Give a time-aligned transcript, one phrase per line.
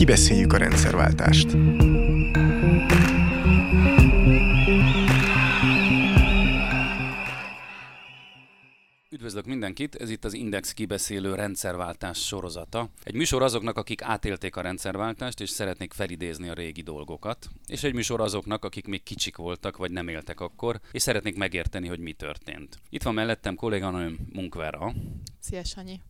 [0.00, 1.46] Kibeszéljük a rendszerváltást.
[9.10, 12.88] Üdvözlök mindenkit, ez itt az Index kibeszélő rendszerváltás sorozata.
[13.02, 17.94] Egy műsor azoknak, akik átélték a rendszerváltást és szeretnék felidézni a régi dolgokat, és egy
[17.94, 22.12] műsor azoknak, akik még kicsik voltak vagy nem éltek akkor, és szeretnék megérteni, hogy mi
[22.12, 22.78] történt.
[22.88, 24.92] Itt van mellettem kolléganőm Munkvera.
[25.40, 26.00] Szia Sanyi!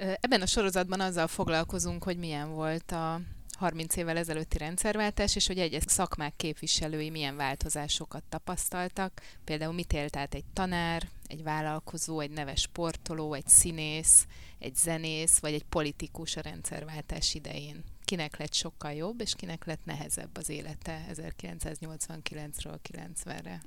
[0.00, 3.20] Ebben a sorozatban azzal foglalkozunk, hogy milyen volt a
[3.58, 9.20] 30 évvel ezelőtti rendszerváltás, és hogy egyes szakmák képviselői milyen változásokat tapasztaltak.
[9.44, 14.26] Például mit élt át egy tanár, egy vállalkozó, egy neves sportoló, egy színész,
[14.58, 17.84] egy zenész, vagy egy politikus a rendszerváltás idején.
[18.04, 23.60] Kinek lett sokkal jobb, és kinek lett nehezebb az élete 1989-ről 90-re.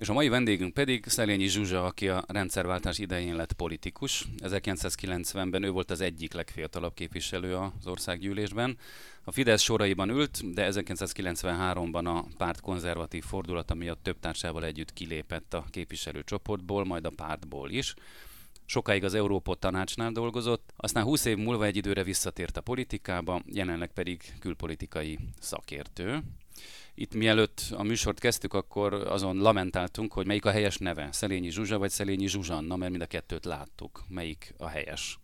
[0.00, 4.26] És a mai vendégünk pedig Szelényi Zsuzsa, aki a rendszerváltás idején lett politikus.
[4.38, 8.78] 1990-ben ő volt az egyik legfiatalabb képviselő az országgyűlésben.
[9.24, 15.54] A Fidesz soraiban ült, de 1993-ban a párt konzervatív fordulata miatt több társával együtt kilépett
[15.54, 17.94] a képviselőcsoportból, majd a pártból is.
[18.64, 23.92] Sokáig az Európa tanácsnál dolgozott, aztán 20 év múlva egy időre visszatért a politikába, jelenleg
[23.92, 26.22] pedig külpolitikai szakértő.
[27.00, 31.78] Itt mielőtt a műsort kezdtük, akkor azon lamentáltunk, hogy melyik a helyes neve, Szelényi Zsuzsa
[31.78, 34.04] vagy Szelényi Zsuzsanna, mert mind a kettőt láttuk.
[34.08, 35.18] Melyik a helyes?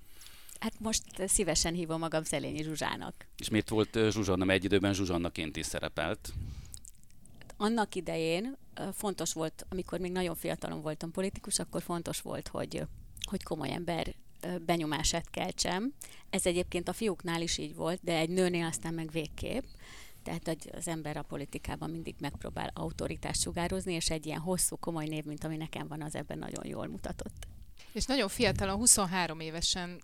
[0.61, 3.27] Hát most szívesen hívom magam Szelényi Zsuzsának.
[3.39, 6.33] És miért volt Zsuzsanna, mert egy időben Zsuzsannaként is szerepelt?
[7.57, 8.57] Annak idején
[8.93, 12.83] fontos volt, amikor még nagyon fiatalon voltam politikus, akkor fontos volt, hogy,
[13.31, 14.15] hogy komoly ember
[14.67, 15.95] benyomását keltsem.
[16.31, 19.65] Ez egyébként a fiúknál is így volt, de egy nőnél aztán meg végképp.
[20.27, 25.25] Tehát az ember a politikában mindig megpróbál autoritást sugározni, és egy ilyen hosszú, komoly név,
[25.25, 27.47] mint ami nekem van, az ebben nagyon jól mutatott.
[27.93, 30.01] És nagyon fiatalon, 23 évesen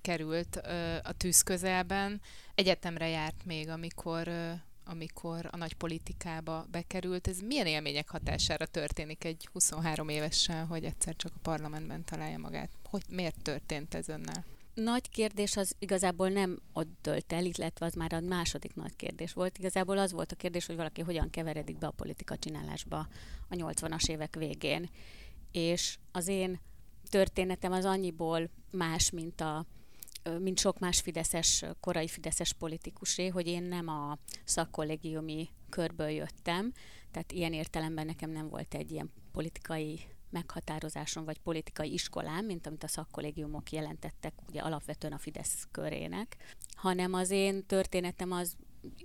[0.00, 2.20] került ö, a tűz közelben.
[2.54, 4.52] Egyetemre járt még, amikor ö,
[4.84, 7.28] amikor a nagy politikába bekerült.
[7.28, 12.70] Ez milyen élmények hatására történik egy 23 évesen, hogy egyszer csak a parlamentben találja magát?
[12.84, 14.44] Hogy miért történt ez önnel?
[14.74, 19.32] Nagy kérdés az igazából nem ott dölt el, illetve az már a második nagy kérdés
[19.32, 19.58] volt.
[19.58, 23.08] Igazából az volt a kérdés, hogy valaki hogyan keveredik be a politika csinálásba
[23.48, 24.90] a 80-as évek végén.
[25.52, 26.60] És az én
[27.10, 29.66] történetem az annyiból más, mint a
[30.38, 36.72] mint sok más fideszes, korai fideszes politikusé, hogy én nem a szakkollégiumi körből jöttem,
[37.10, 40.00] tehát ilyen értelemben nekem nem volt egy ilyen politikai
[40.32, 46.36] meghatározáson vagy politikai iskolán, mint amit a szakkollégiumok jelentettek ugye alapvetően a Fidesz körének,
[46.76, 48.56] hanem az én történetem az,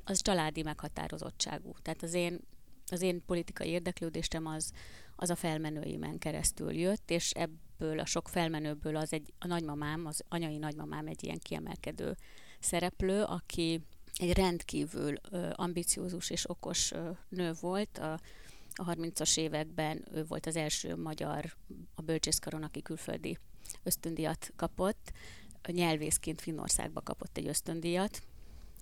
[0.04, 1.74] az családi meghatározottságú.
[1.82, 2.40] Tehát az én,
[2.92, 4.72] az én politikai érdeklődésem az,
[5.16, 10.24] az a felmenőimen keresztül jött, és ebből a sok felmenőből az egy, a nagymamám, az
[10.30, 12.16] anyai nagymamám egy ilyen kiemelkedő
[12.60, 13.82] szereplő, aki
[14.18, 18.20] egy rendkívül ö, ambiciózus és okos ö, nő volt, a
[18.78, 21.54] a 30-as években ő volt az első magyar
[21.96, 23.38] a bölcsészkaron, aki külföldi
[23.84, 25.12] ösztöndíjat kapott.
[25.68, 28.22] Nyelvészként Finnországba kapott egy ösztöndíjat,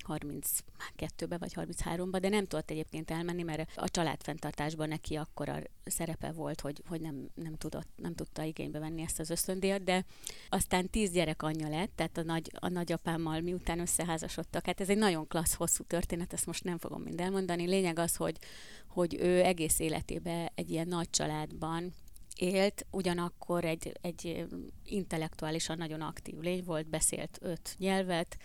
[0.08, 6.62] 32-be vagy 33-ba, de nem tudott egyébként elmenni, mert a családfenntartásban neki akkora szerepe volt,
[6.62, 10.06] hogy, hogy nem, nem, tudott, nem tudta igénybe venni ezt az ösztöndíjat, de
[10.50, 14.66] aztán tíz gyerek anyja lett, tehát a, nagy, a nagyapámmal miután összeházasodtak.
[14.66, 17.68] Hát ez egy nagyon klassz, hosszú történet, ezt most nem fogom mind elmondani.
[17.68, 18.38] Lényeg az, hogy,
[18.88, 21.94] hogy ő egész életében egy ilyen nagy családban
[22.36, 24.46] élt, ugyanakkor egy, egy
[24.84, 28.38] intellektuálisan nagyon aktív lény volt, beszélt öt nyelvet,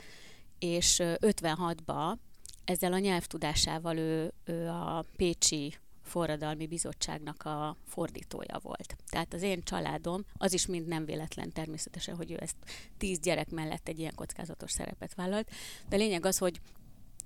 [0.61, 2.17] és 56-ba
[2.65, 8.97] ezzel a nyelvtudásával ő, ő a Pécsi Forradalmi Bizottságnak a fordítója volt.
[9.09, 12.57] Tehát az én családom, az is mind nem véletlen természetesen, hogy ő ezt
[12.99, 15.51] tíz gyerek mellett egy ilyen kockázatos szerepet vállalt,
[15.89, 16.61] de lényeg az, hogy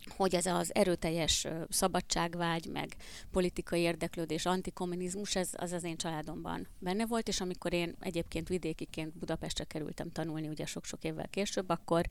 [0.09, 2.97] hogy ez az erőteljes szabadságvágy, meg
[3.31, 9.19] politikai érdeklődés, antikommunizmus, ez az az én családomban benne volt, és amikor én egyébként vidékiként
[9.19, 12.07] Budapestre kerültem tanulni, ugye sok-sok évvel később, akkor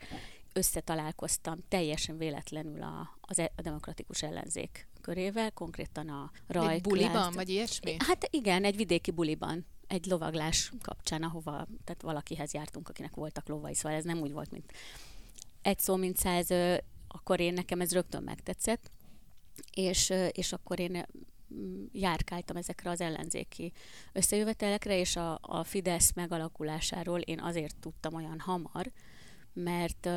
[0.53, 6.69] összetalálkoztam teljesen véletlenül a, az e, a demokratikus ellenzék körével, konkrétan a Rajk.
[6.69, 7.95] Egy buliban, vagy ilyesmi?
[7.99, 13.73] Hát igen, egy vidéki buliban egy lovaglás kapcsán, ahova tehát valakihez jártunk, akinek voltak lovai,
[13.73, 14.71] szóval ez nem úgy volt, mint
[15.61, 16.47] egy szó, mint száz,
[17.07, 18.91] akkor én nekem ez rögtön megtetszett,
[19.71, 21.05] és, és akkor én
[21.91, 23.71] járkáltam ezekre az ellenzéki
[24.13, 28.91] összejövetelekre, és a, a Fidesz megalakulásáról én azért tudtam olyan hamar,
[29.53, 30.09] mert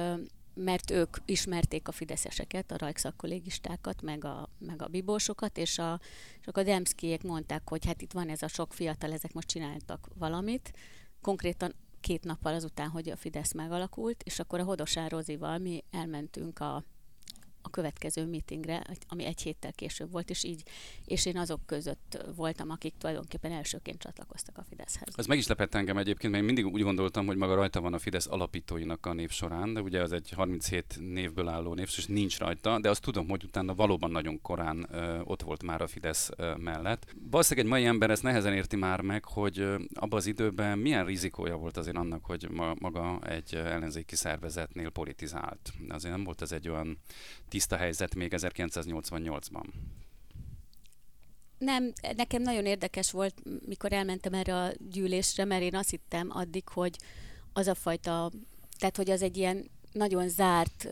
[0.57, 6.01] mert ők ismerték a fideszeseket, a rajkszakkollégistákat, meg a, meg a bibósokat, és a,
[6.41, 10.09] és a Demszkijék mondták, hogy hát itt van ez a sok fiatal, ezek most csináltak
[10.15, 10.73] valamit.
[11.21, 16.59] Konkrétan két nappal azután, hogy a Fidesz megalakult, és akkor a Hodosár Rozival mi elmentünk
[16.59, 16.85] a
[17.67, 20.63] a következő meetingre, ami egy héttel később volt, és így,
[21.05, 25.15] és én azok között voltam, akik tulajdonképpen elsőként csatlakoztak a Fideszhez.
[25.17, 27.95] Ez meg is lepett engem egyébként, mert én mindig úgy gondoltam, hogy maga rajta van
[27.95, 32.07] a Fidesz alapítóinak a név során, de ugye ez egy 37 névből álló név, és
[32.07, 35.87] nincs rajta, de azt tudom, hogy utána valóban nagyon korán ö, ott volt már a
[35.87, 37.07] Fidesz ö, mellett.
[37.31, 41.05] Valószínűleg egy mai ember ezt nehezen érti már meg, hogy ö, abban az időben milyen
[41.05, 45.73] rizikója volt azért annak, hogy ma, maga egy ellenzéki szervezetnél politizált.
[45.89, 46.99] Azért nem volt ez egy olyan
[47.57, 49.65] tiszta helyzet még 1988-ban.
[51.59, 53.35] Nem, nekem nagyon érdekes volt,
[53.67, 56.97] mikor elmentem erre a gyűlésre, mert én azt hittem addig, hogy
[57.53, 58.31] az a fajta,
[58.79, 60.89] tehát hogy az egy ilyen nagyon zárt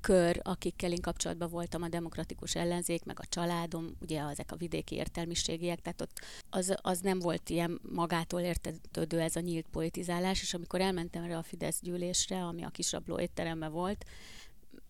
[0.00, 4.94] kör, akikkel én kapcsolatban voltam, a demokratikus ellenzék, meg a családom, ugye ezek a vidéki
[4.94, 6.20] értelmiségiek, tehát ott
[6.50, 11.36] az, az nem volt ilyen magától értetődő ez a nyílt politizálás, és amikor elmentem erre
[11.36, 14.04] a Fidesz gyűlésre, ami a kisrabló étteremben volt,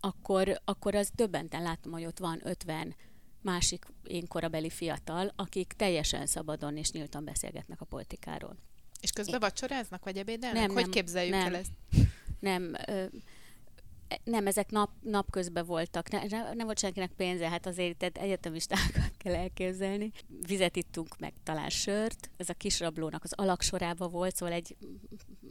[0.04, 2.94] akkor, akkor az döbbenten látom, hogy ott van 50
[3.40, 8.56] másik én korabeli fiatal, akik teljesen szabadon és nyíltan beszélgetnek a politikáról.
[9.00, 10.60] És közben vacsoráznak, vagy ebédelnek?
[10.60, 11.70] Nem, hogy nem, képzeljük nem, el ezt?
[12.40, 13.04] Nem, ö,
[14.25, 19.12] nem, ezek nap, napközben voltak, ne, ne, nem volt senkinek pénze, hát azért tehát egyetemistákat
[19.22, 20.12] kell elképzelni.
[20.46, 24.76] Vizet ittunk meg, talán sört, ez a kisrablónak az alaksorába volt, szóval egy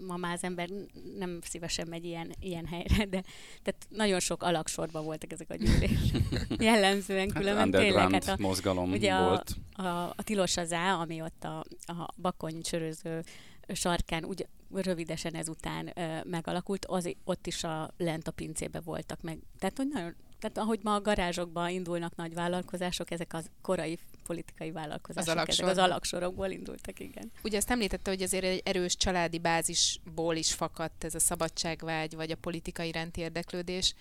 [0.08, 0.70] mamáz ember
[1.18, 3.24] nem szívesen megy ilyen, ilyen helyre, de
[3.64, 6.00] tehát nagyon sok alaksorban voltak ezek a gyűlés.
[6.60, 8.12] Jellemzően hát különben hát tényleg.
[8.12, 9.56] Hát a, mozgalom ugye volt.
[9.74, 13.24] A, a, a tilos az á, ami ott a, a bakony csöröző
[13.68, 19.40] sarkán úgy rövidesen ezután ö, megalakult, az, ott is a lent a pincébe voltak meg.
[19.60, 24.72] Tehát, hogy nagyon, tehát ahogy ma a garázsokban indulnak nagy vállalkozások, ezek az korai politikai
[24.72, 25.66] vállalkozások, az alaksor.
[25.66, 27.32] ezek az alaksorokból indultak, igen.
[27.44, 32.32] Ugye ezt említette, hogy azért egy erős családi bázisból is fakadt ez a szabadságvágy, vagy
[32.32, 33.94] a politikai iránti érdeklődés,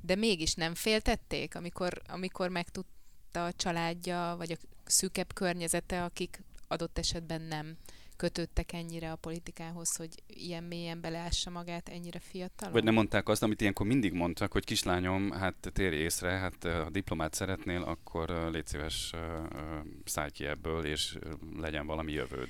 [0.00, 6.98] de mégis nem féltették, amikor, amikor megtudta a családja, vagy a szűkebb környezete, akik adott
[6.98, 7.76] esetben nem
[8.16, 12.70] kötődtek ennyire a politikához, hogy ilyen mélyen beleássa magát ennyire fiatal?
[12.70, 16.90] Vagy nem mondták azt, amit ilyenkor mindig mondtak, hogy kislányom, hát térj észre, hát ha
[16.90, 19.12] diplomát szeretnél, akkor légy szíves,
[20.04, 21.18] szállj ki ebből, és
[21.56, 22.48] legyen valami jövőd.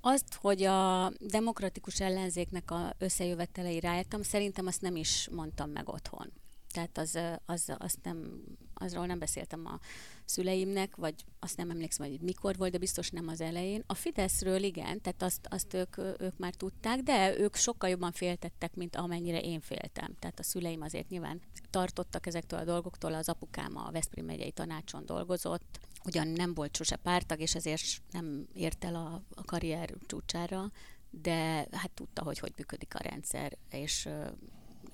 [0.00, 6.32] Azt, hogy a demokratikus ellenzéknek a összejövetelei rájöttem, szerintem azt nem is mondtam meg otthon.
[6.72, 8.42] Tehát az, az, azt nem,
[8.82, 9.78] azról nem beszéltem a
[10.24, 13.82] szüleimnek, vagy azt nem emlékszem, hogy mikor volt, de biztos nem az elején.
[13.86, 18.74] A Fideszről igen, tehát azt, azt ők, ők már tudták, de ők sokkal jobban féltettek,
[18.74, 20.14] mint amennyire én féltem.
[20.18, 21.40] Tehát a szüleim azért nyilván
[21.70, 26.96] tartottak ezektől a dolgoktól, az apukám a Veszprém megyei tanácson dolgozott, ugyan nem volt sose
[26.96, 30.70] pártag, és ezért nem ért el a, a karrier csúcsára,
[31.10, 34.08] de hát tudta, hogy hogy működik a rendszer, és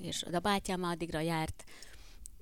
[0.01, 1.65] és a bátyám addigra járt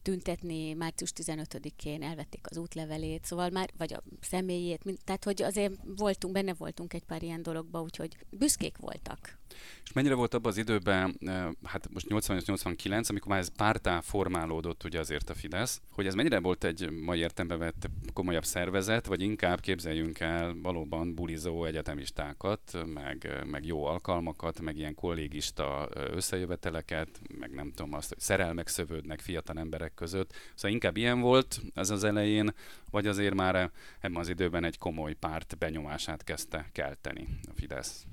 [0.07, 5.73] tüntetni március 15-én, elvették az útlevelét, szóval már, vagy a személyét, mint, tehát hogy azért
[5.97, 9.39] voltunk, benne voltunk egy pár ilyen dologba, úgyhogy büszkék voltak.
[9.85, 11.19] És mennyire volt abban az időben,
[11.63, 16.39] hát most 88-89, amikor már ez pártá formálódott ugye azért a Fidesz, hogy ez mennyire
[16.39, 23.45] volt egy mai értembe vett komolyabb szervezet, vagy inkább képzeljünk el valóban bulizó egyetemistákat, meg,
[23.47, 29.59] meg jó alkalmakat, meg ilyen kollégista összejöveteleket, meg nem tudom azt, hogy szerelmek szövődnek fiatal
[29.59, 30.33] emberek között.
[30.55, 32.55] Szóval inkább ilyen volt ez az elején,
[32.91, 33.71] vagy azért már
[34.01, 38.07] ebben az időben egy komoly párt benyomását kezdte kelteni a Fidesz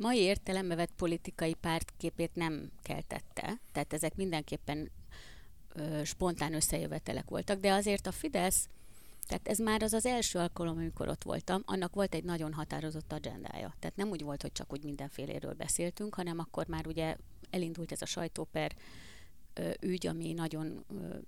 [0.00, 4.90] mai értelembe vett politikai pártképét nem keltette, tehát ezek mindenképpen
[5.74, 8.68] ö, spontán összejövetelek voltak, de azért a Fidesz,
[9.26, 13.12] tehát ez már az az első alkalom, amikor ott voltam, annak volt egy nagyon határozott
[13.12, 13.74] agendája.
[13.78, 17.16] Tehát nem úgy volt, hogy csak úgy mindenféléről beszéltünk, hanem akkor már ugye
[17.50, 18.74] elindult ez a sajtóper,
[19.80, 20.84] ügy, ami nagyon,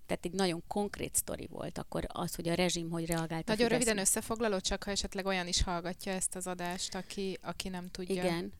[0.06, 3.46] tehát egy nagyon konkrét sztori volt, akkor az, hogy a rezsim hogy reagált.
[3.46, 7.90] Nagyon röviden összefoglaló, csak ha esetleg olyan is hallgatja ezt az adást, aki, aki nem
[7.90, 8.14] tudja.
[8.14, 8.52] Igen.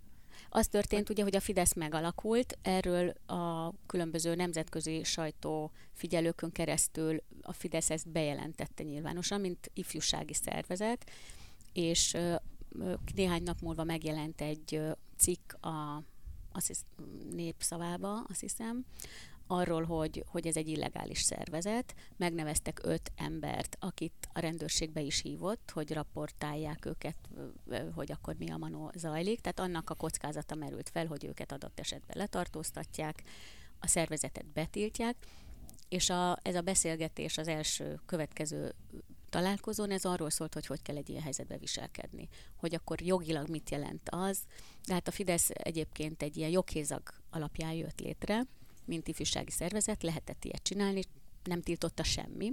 [0.55, 7.53] Az történt ugye, hogy a Fidesz megalakult, erről a különböző nemzetközi sajtó figyelőkön keresztül a
[7.53, 11.11] Fidesz ezt bejelentette nyilvánosan, mint ifjúsági szervezet,
[11.73, 12.17] és
[13.15, 14.81] néhány nap múlva megjelent egy
[15.17, 16.03] cikk a
[16.53, 16.85] azt
[17.31, 18.85] népszavába, azt hiszem,
[19.53, 21.95] arról, hogy, hogy ez egy illegális szervezet.
[22.17, 27.17] Megneveztek öt embert, akit a rendőrség be is hívott, hogy raportálják őket,
[27.95, 29.41] hogy akkor mi a manó zajlik.
[29.41, 33.23] Tehát annak a kockázata merült fel, hogy őket adott esetben letartóztatják,
[33.85, 35.17] a szervezetet betiltják,
[35.89, 38.75] és a, ez a beszélgetés az első következő
[39.31, 42.29] találkozón, ez arról szólt, hogy hogy kell egy ilyen helyzetbe viselkedni.
[42.57, 44.39] Hogy akkor jogilag mit jelent az.
[44.87, 48.47] De hát a Fidesz egyébként egy ilyen joghézag alapján jött létre,
[48.85, 51.03] mint ifjúsági szervezet, lehetett ilyet csinálni,
[51.45, 52.53] nem tiltotta semmi.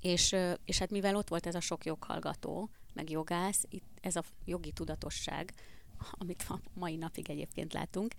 [0.00, 4.22] És, és hát mivel ott volt ez a sok joghallgató, meg jogász, itt ez a
[4.44, 5.52] jogi tudatosság,
[6.20, 8.14] amit a mai napig egyébként látunk,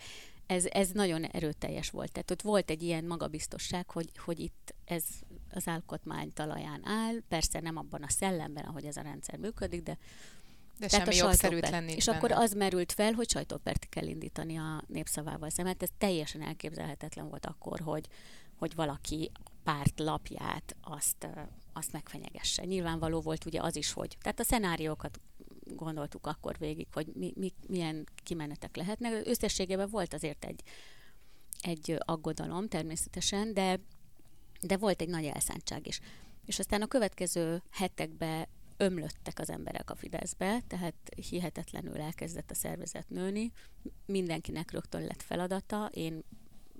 [0.46, 2.12] ez, ez nagyon erőteljes volt.
[2.12, 5.04] Tehát ott volt egy ilyen magabiztosság, hogy, hogy itt ez
[5.52, 9.98] az alkotmány talaján áll, persze nem abban a szellemben, ahogy ez a rendszer működik, de
[10.79, 12.17] de Tehát semmi jogszerűtlen nincs És benne.
[12.17, 15.75] akkor az merült fel, hogy sajtópert kell indítani a népszavával szemben.
[15.79, 18.08] Ez teljesen elképzelhetetlen volt akkor, hogy,
[18.55, 19.32] hogy valaki
[19.63, 21.27] párt lapját azt,
[21.74, 22.63] azt megfenyegesse.
[22.63, 24.17] Nyilvánvaló volt ugye az is, hogy...
[24.22, 25.20] Tehát a szenáriókat
[25.65, 29.22] gondoltuk akkor végig, hogy mi, mi, milyen kimenetek lehetnek.
[29.27, 30.62] Összességében volt azért egy,
[31.62, 33.79] egy aggodalom természetesen, de,
[34.62, 36.00] de volt egy nagy elszántság is.
[36.46, 40.96] És aztán a következő hetekben ömlöttek az emberek a Fideszbe, tehát
[41.29, 43.51] hihetetlenül elkezdett a szervezet nőni.
[44.05, 45.89] Mindenkinek rögtön lett feladata.
[45.94, 46.24] Én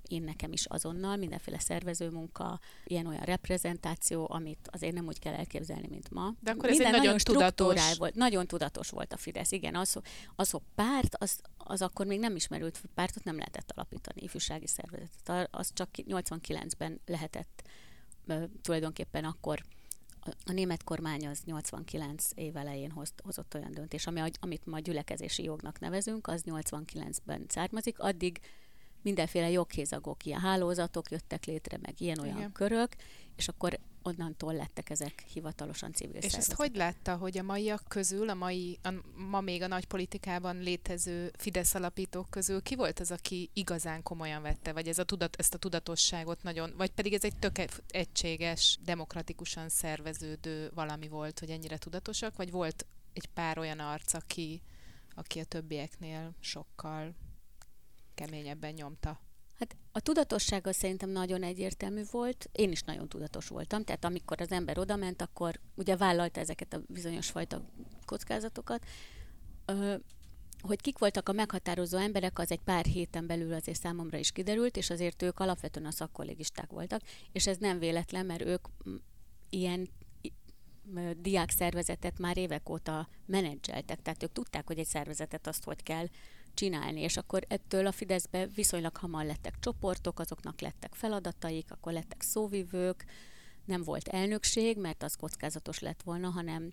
[0.08, 6.10] én nekem is azonnal, mindenféle szervezőmunka, ilyen-olyan reprezentáció, amit azért nem úgy kell elképzelni, mint
[6.10, 6.34] ma.
[6.40, 7.96] De akkor Minden ez egy nagyon tudatos.
[7.96, 9.74] Volt, nagyon tudatos volt a Fidesz, igen.
[9.74, 9.96] Az,
[10.36, 15.48] az hogy párt, az, az akkor még nem ismerült pártot, nem lehetett alapítani, ifjúsági szervezetet.
[15.50, 17.68] Az csak 89-ben lehetett
[18.62, 19.62] tulajdonképpen akkor
[20.44, 25.42] a német kormány az 89 év elején hoz, hozott olyan döntés, ami, amit ma gyülekezési
[25.42, 28.40] jognak nevezünk, az 89-ben származik, addig
[29.02, 32.94] mindenféle joghézagok, ilyen hálózatok jöttek létre, meg ilyen-olyan körök,
[33.36, 36.50] és akkor onnantól lettek ezek hivatalosan civil És szervezetek.
[36.50, 38.92] ezt hogy látta, hogy a maiak közül, a mai, a,
[39.30, 44.42] ma még a nagy politikában létező Fidesz alapítók közül ki volt az, aki igazán komolyan
[44.42, 48.78] vette, vagy ez a tudat, ezt a tudatosságot nagyon, vagy pedig ez egy tök egységes,
[48.84, 54.62] demokratikusan szerveződő valami volt, hogy ennyire tudatosak, vagy volt egy pár olyan arc, aki,
[55.14, 57.14] aki a többieknél sokkal
[58.14, 59.20] keményebben nyomta?
[59.58, 62.48] Hát a tudatossága szerintem nagyon egyértelmű volt.
[62.52, 66.80] Én is nagyon tudatos voltam, tehát amikor az ember odament, akkor ugye vállalta ezeket a
[66.86, 67.62] bizonyos fajta
[68.04, 68.84] kockázatokat.
[69.64, 69.94] Ö,
[70.60, 74.76] hogy kik voltak a meghatározó emberek, az egy pár héten belül azért számomra is kiderült,
[74.76, 77.00] és azért ők alapvetően a szakkollégisták voltak,
[77.32, 78.66] és ez nem véletlen, mert ők
[79.50, 79.88] ilyen
[81.16, 86.06] diák szervezetet már évek óta menedzseltek, tehát ők tudták, hogy egy szervezetet azt hogy kell
[86.56, 92.22] csinálni, és akkor ettől a Fideszbe viszonylag hamar lettek csoportok, azoknak lettek feladataik, akkor lettek
[92.22, 93.04] szóvivők,
[93.64, 96.72] nem volt elnökség, mert az kockázatos lett volna, hanem,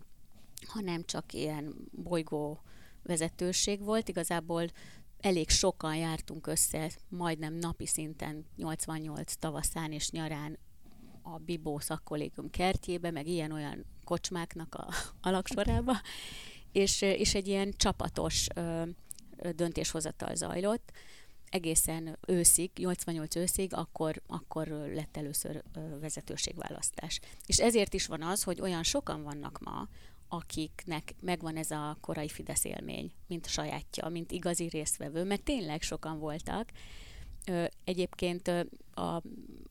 [0.68, 2.62] hanem csak ilyen bolygó
[3.04, 4.08] vezetőség volt.
[4.08, 4.66] Igazából
[5.20, 10.58] elég sokan jártunk össze, majdnem napi szinten 88 tavaszán és nyarán
[11.22, 14.88] a Bibó szakkollégium kertjébe, meg ilyen-olyan kocsmáknak a
[15.30, 16.02] alaksorába,
[16.72, 18.48] és, és egy ilyen csapatos
[19.56, 20.92] döntéshozatal zajlott,
[21.54, 25.64] egészen őszig, 88 őszig, akkor, akkor lett először
[26.00, 27.20] vezetőségválasztás.
[27.46, 29.88] És ezért is van az, hogy olyan sokan vannak ma,
[30.28, 36.20] akiknek megvan ez a korai Fidesz élmény, mint sajátja, mint igazi résztvevő, mert tényleg sokan
[36.20, 36.70] voltak.
[37.84, 38.48] Egyébként
[38.94, 39.16] a,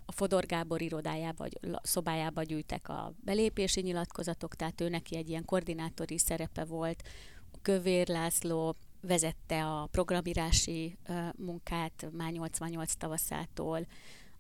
[0.04, 5.44] a Fodor Gábor irodájába, vagy szobájába gyűjtek a belépési nyilatkozatok, tehát ő neki egy ilyen
[5.44, 7.02] koordinátori szerepe volt.
[7.62, 10.98] Kövér László vezette a programírási
[11.36, 13.86] munkát már 88 tavaszától.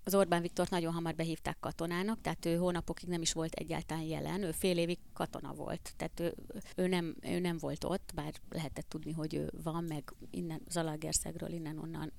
[0.04, 4.42] Az Orbán Viktor nagyon hamar behívták katonának, tehát ő hónapokig nem is volt egyáltalán jelen,
[4.42, 6.34] ő fél évig katona volt, tehát ő,
[6.76, 11.50] ő, nem, ő nem volt ott, bár lehetett tudni, hogy ő van, meg innen Zalagerszegről
[11.50, 12.12] innen-onnan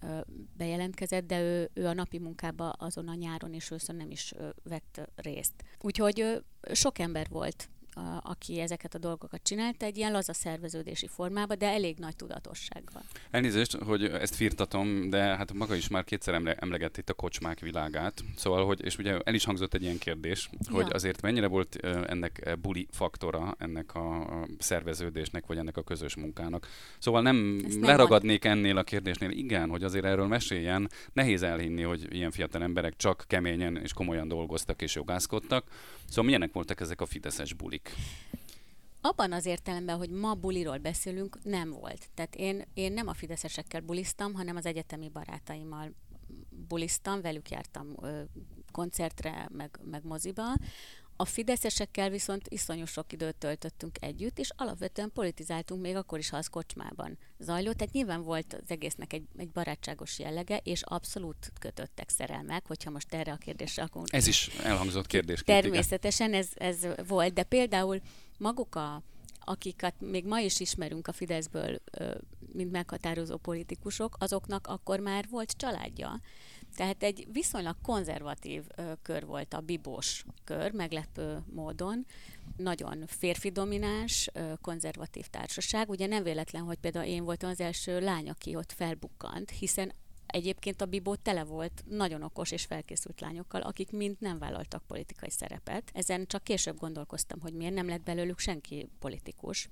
[0.58, 4.34] bejelentkezett, de ő, ő a napi munkába azon a nyáron és őszön nem is
[4.64, 5.64] vett részt.
[5.82, 7.70] Úgyhogy sok ember volt
[8.24, 13.04] aki ezeket a dolgokat csinálta, egy ilyen laza szerveződési formában, de elég nagy tudatossággal.
[13.32, 17.60] Elnézést, hogy ezt firtatom, de hát maga is már kétszer emle- emlegett itt a kocsmák
[17.60, 18.24] világát.
[18.36, 20.74] Szóval, hogy, és ugye el is hangzott egy ilyen kérdés, ja.
[20.74, 21.76] hogy azért mennyire volt
[22.08, 24.28] ennek buli faktora, ennek a
[24.60, 26.68] szerveződésnek, vagy ennek a közös munkának.
[27.00, 28.58] Szóval nem, nem leragadnék mond...
[28.58, 29.30] ennél a kérdésnél.
[29.30, 30.90] Igen, hogy azért erről meséljen.
[31.14, 35.66] Nehéz elhinni, hogy ilyen fiatal emberek csak keményen és komolyan dolgoztak és jogászkodtak.
[36.08, 37.96] Szóval milyenek voltak ezek a fideszes bulik?
[39.02, 42.10] Abban az értelemben, hogy ma buliról beszélünk, nem volt.
[42.14, 45.94] Tehát én, én nem a fideszesekkel buliztam, hanem az egyetemi barátaimmal
[46.68, 48.22] buliztam, velük jártam ö,
[48.72, 50.44] koncertre, meg, meg moziba.
[51.24, 56.38] A fideszesekkel viszont iszonyú sok időt töltöttünk együtt, és alapvetően politizáltunk még akkor is, ha
[56.38, 57.78] az kocsmában zajlott.
[57.78, 63.14] Tehát nyilván volt az egésznek egy, egy barátságos jellege, és abszolút kötöttek szerelmek, hogyha most
[63.14, 64.04] erre a kérdésre akkor...
[64.12, 65.42] Ez is elhangzott kérdés.
[65.44, 68.02] Természetesen ez, ez volt, de például
[68.38, 69.04] maguk a
[69.46, 71.82] akiket még ma is ismerünk a Fideszből,
[72.54, 76.22] mint meghatározó politikusok, azoknak akkor már volt családja.
[76.76, 78.64] Tehát egy viszonylag konzervatív
[79.02, 82.06] kör volt a bibós kör, meglepő módon.
[82.58, 84.30] Nagyon férfi domináns,
[84.62, 85.90] konzervatív társaság.
[85.90, 89.94] Ugye nem véletlen, hogy például én voltam az első lány, aki ott felbukkant, hiszen
[90.26, 95.30] Egyébként a Bibó tele volt nagyon okos és felkészült lányokkal, akik mind nem vállaltak politikai
[95.30, 95.92] szerepet.
[95.94, 99.70] Ezen csak később gondolkoztam, hogy miért nem lett belőlük senki politikus.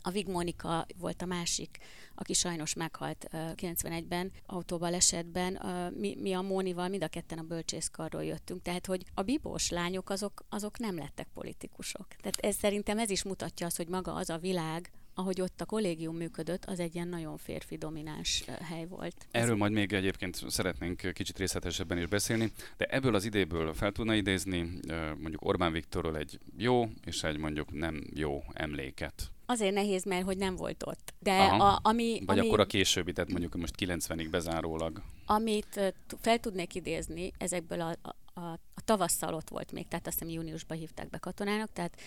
[0.00, 1.78] A Vig Monika volt a másik,
[2.14, 5.58] aki sajnos meghalt uh, 91-ben autóbalesetben.
[5.62, 9.70] Uh, mi, mi a Mónival mind a ketten a bölcsészkarról jöttünk, tehát hogy a bibós
[9.70, 12.06] lányok azok, azok nem lettek politikusok.
[12.08, 15.64] Tehát ez szerintem ez is mutatja azt, hogy maga az a világ, ahogy ott a
[15.64, 19.26] kollégium működött, az egy ilyen nagyon férfi domináns hely volt.
[19.30, 24.14] Erről majd még egyébként szeretnénk kicsit részletesebben is beszélni, de ebből az idéből fel tudna
[24.14, 24.80] idézni
[25.18, 29.30] mondjuk Orbán Viktorról egy jó és egy mondjuk nem jó emléket.
[29.46, 31.14] Azért nehéz, mert hogy nem volt ott.
[31.18, 35.02] De a, ami, Vagy ami, akkor a későbbi, tehát mondjuk most 90-ig bezárólag.
[35.26, 40.18] Amit fel tudnék idézni ezekből a, a, a, a tavasszal ott volt még, tehát azt
[40.18, 42.00] hiszem júniusban hívták be katonának, tehát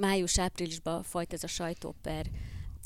[0.00, 2.26] május-áprilisban folyt ez a sajtóper,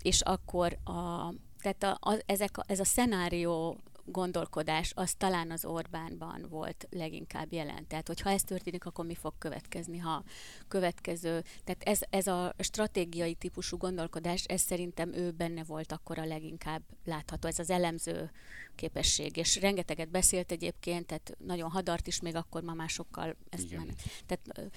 [0.02, 3.76] és akkor a, tehát a, a, ezek a, ez a szenárió
[4.10, 7.86] gondolkodás az talán az Orbánban volt leginkább jelen.
[7.86, 10.24] Tehát, hogyha ez történik, akkor mi fog következni, ha
[10.68, 11.42] következő.
[11.64, 16.82] Tehát ez, ez a stratégiai típusú gondolkodás, ez szerintem ő benne volt akkor a leginkább
[17.04, 17.48] látható.
[17.48, 18.30] Ez az elemző
[18.78, 23.86] képesség, és rengeteget beszélt egyébként, tehát nagyon hadart is még akkor ma másokkal ezt már,
[24.26, 24.70] tehát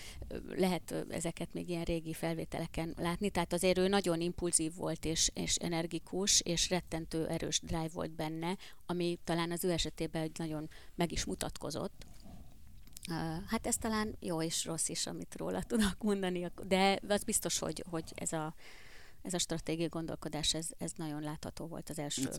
[0.50, 5.56] lehet ezeket még ilyen régi felvételeken látni, tehát azért ő nagyon impulzív volt, és, és
[5.56, 11.26] energikus, és rettentő erős drive volt benne, ami talán az ő esetében nagyon meg is
[11.26, 12.06] mutatkozott.
[13.48, 17.84] Hát ez talán jó és rossz is, amit róla tudok mondani, de az biztos, hogy,
[17.90, 18.56] hogy ez a
[19.22, 22.30] ez a stratégiai gondolkodás, ez, ez nagyon látható volt az első.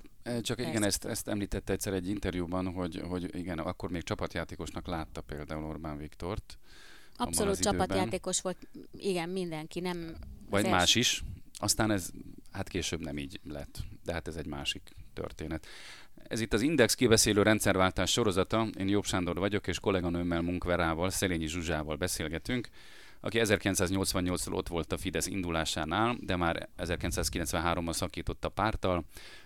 [0.41, 5.21] Csak igen, ezt, ezt említette egyszer egy interjúban, hogy, hogy igen, akkor még csapatjátékosnak látta
[5.21, 6.59] például Orbán Viktort.
[7.17, 10.17] Abszolút csapatjátékos volt, igen, mindenki, nem...
[10.51, 10.99] Vagy más első...
[10.99, 11.23] is,
[11.59, 12.11] aztán ez
[12.51, 15.67] hát később nem így lett, de hát ez egy másik történet.
[16.15, 18.69] Ez itt az Index kiveszélő rendszerváltás sorozata.
[18.79, 22.69] Én Jobb Sándor vagyok, és kolléganőmmel Munkverával, Szelényi Zsuzsával beszélgetünk
[23.25, 29.05] aki 1988-tól ott volt a Fidesz indulásánál, de már 1993-ban szakított a pártal,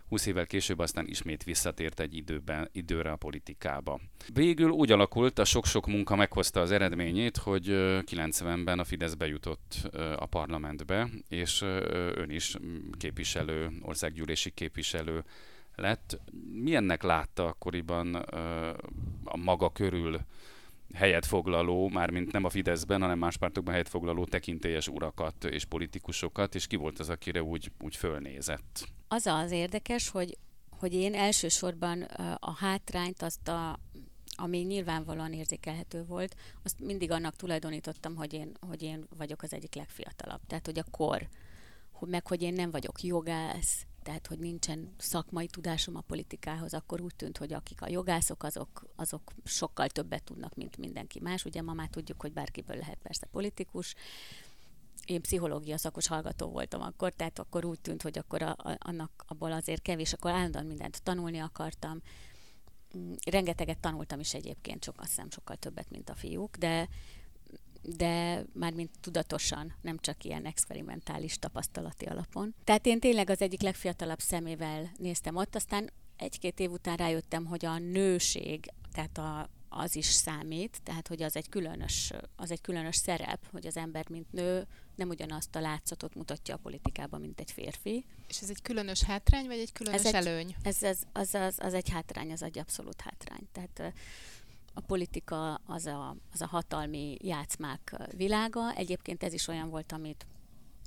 [0.09, 4.01] 20 évvel később aztán ismét visszatért egy időben, időre a politikába.
[4.33, 10.27] Végül úgy alakult, a sok-sok munka meghozta az eredményét, hogy 90-ben a Fidesz bejutott a
[10.27, 11.61] parlamentbe, és
[12.15, 12.57] ön is
[12.99, 15.25] képviselő, országgyűlési képviselő
[15.75, 16.21] lett.
[16.53, 18.15] Milyennek látta akkoriban
[19.25, 20.21] a maga körül
[20.95, 26.55] helyet foglaló, mármint nem a Fideszben, hanem más pártokban helyet foglaló tekintélyes urakat és politikusokat,
[26.55, 28.89] és ki volt az, akire úgy, úgy fölnézett?
[29.09, 30.39] Az az érdekes, hogy,
[30.71, 32.03] hogy én elsősorban
[32.39, 33.79] a hátrányt, azt a,
[34.37, 39.75] ami nyilvánvalóan érzékelhető volt, azt mindig annak tulajdonítottam, hogy én, hogy én vagyok az egyik
[39.75, 40.41] legfiatalabb.
[40.47, 41.29] Tehát, hogy a kor,
[42.01, 47.15] meg hogy én nem vagyok jogász, tehát hogy nincsen szakmai tudásom a politikához, akkor úgy
[47.15, 51.45] tűnt, hogy akik a jogászok, azok, azok sokkal többet tudnak, mint mindenki más.
[51.45, 53.95] Ugye ma már tudjuk, hogy bárkiből lehet persze politikus.
[55.05, 59.25] Én pszichológia szakos hallgató voltam akkor, tehát akkor úgy tűnt, hogy akkor a, a, annak
[59.27, 62.01] abból azért kevés, akkor állandóan mindent tanulni akartam.
[62.97, 66.89] Mm, rengeteget tanultam is egyébként, sok, azt hiszem sokkal többet, mint a fiúk, de,
[67.97, 72.55] de már mint tudatosan, nem csak ilyen experimentális tapasztalati alapon.
[72.65, 77.65] Tehát én tényleg az egyik legfiatalabb szemével néztem ott, aztán egy-két év után rájöttem, hogy
[77.65, 82.97] a nőség, tehát a, az is számít, tehát hogy az egy különös, az egy különös
[82.97, 87.51] szerep, hogy az ember, mint nő, nem ugyanazt a látszatot mutatja a politikában, mint egy
[87.51, 88.05] férfi.
[88.29, 90.55] És ez egy különös hátrány, vagy egy különös ez előny?
[90.63, 93.49] Egy, ez, ez, az, az, az egy hátrány, az egy abszolút hátrány.
[93.53, 93.93] Tehát
[94.77, 98.73] a politika az a, az a hatalmi játszmák világa.
[98.75, 100.27] Egyébként ez is olyan volt, amit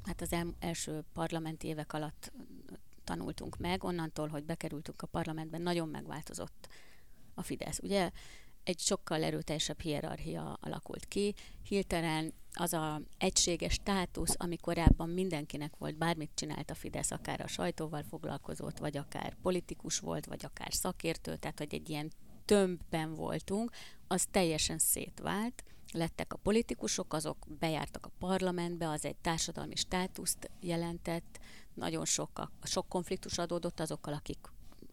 [0.04, 2.32] hát az el, első parlamenti évek alatt
[3.04, 6.68] tanultunk meg, onnantól, hogy bekerültünk a parlamentben, nagyon megváltozott
[7.34, 7.80] a Fidesz.
[7.80, 8.12] Ugye
[8.64, 11.34] egy sokkal erőteljesebb hierarchia alakult ki.
[11.64, 17.48] Hirtelen az a egységes státusz, ami korábban mindenkinek volt, bármit csinált a Fidesz, akár a
[17.48, 22.12] sajtóval foglalkozott, vagy akár politikus volt, vagy akár szakértő, tehát hogy egy ilyen
[22.50, 23.72] tömbben voltunk,
[24.08, 25.64] az teljesen szétvált.
[25.92, 31.40] Lettek a politikusok, azok bejártak a parlamentbe, az egy társadalmi státuszt jelentett,
[31.74, 34.38] nagyon sok, sok konfliktus adódott azokkal, akik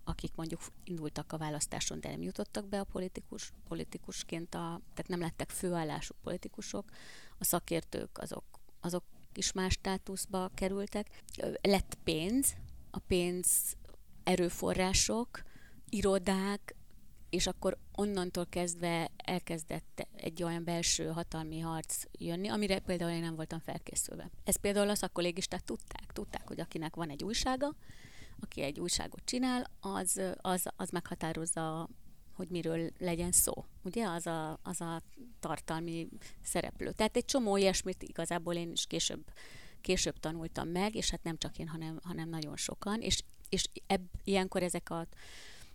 [0.04, 5.20] akik mondjuk indultak a választáson, de nem jutottak be a politikus, politikusként, a, tehát nem
[5.20, 6.84] lettek főállású politikusok,
[7.38, 8.44] a szakértők azok,
[8.80, 11.22] azok is más státuszba kerültek.
[11.62, 12.54] Lett pénz,
[12.90, 13.76] a pénz
[14.24, 15.42] erőforrások,
[15.88, 16.74] irodák,
[17.30, 23.36] és akkor onnantól kezdve elkezdett egy olyan belső hatalmi harc jönni, amire például én nem
[23.36, 24.30] voltam felkészülve.
[24.44, 26.12] Ezt például a szakkollégisták tudták.
[26.12, 27.74] Tudták, hogy akinek van egy újsága,
[28.40, 31.88] aki egy újságot csinál, az, az, az meghatározza,
[32.36, 33.64] hogy miről legyen szó.
[33.82, 35.02] Ugye az a, az a
[35.40, 36.08] tartalmi
[36.42, 36.92] szereplő.
[36.92, 39.24] Tehát egy csomó ilyesmit igazából én is később,
[39.80, 44.08] később tanultam meg, és hát nem csak én, hanem, hanem nagyon sokan, és, és ebb,
[44.24, 45.06] ilyenkor ezek a,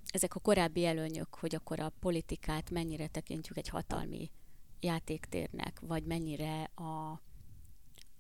[0.08, 4.32] ezek a korábbi előnyök, hogy akkor a politikát mennyire tekintjük egy hatalmi
[4.80, 7.22] játéktérnek, vagy mennyire a,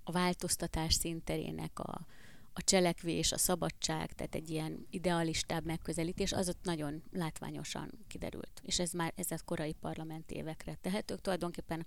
[0.03, 2.05] a változtatás szinterének a,
[2.53, 8.61] a cselekvés, a szabadság, tehát egy ilyen idealistább megközelítés, az ott nagyon látványosan kiderült.
[8.63, 11.21] És ez már ez a korai parlamenti évekre tehetők.
[11.21, 11.85] Tulajdonképpen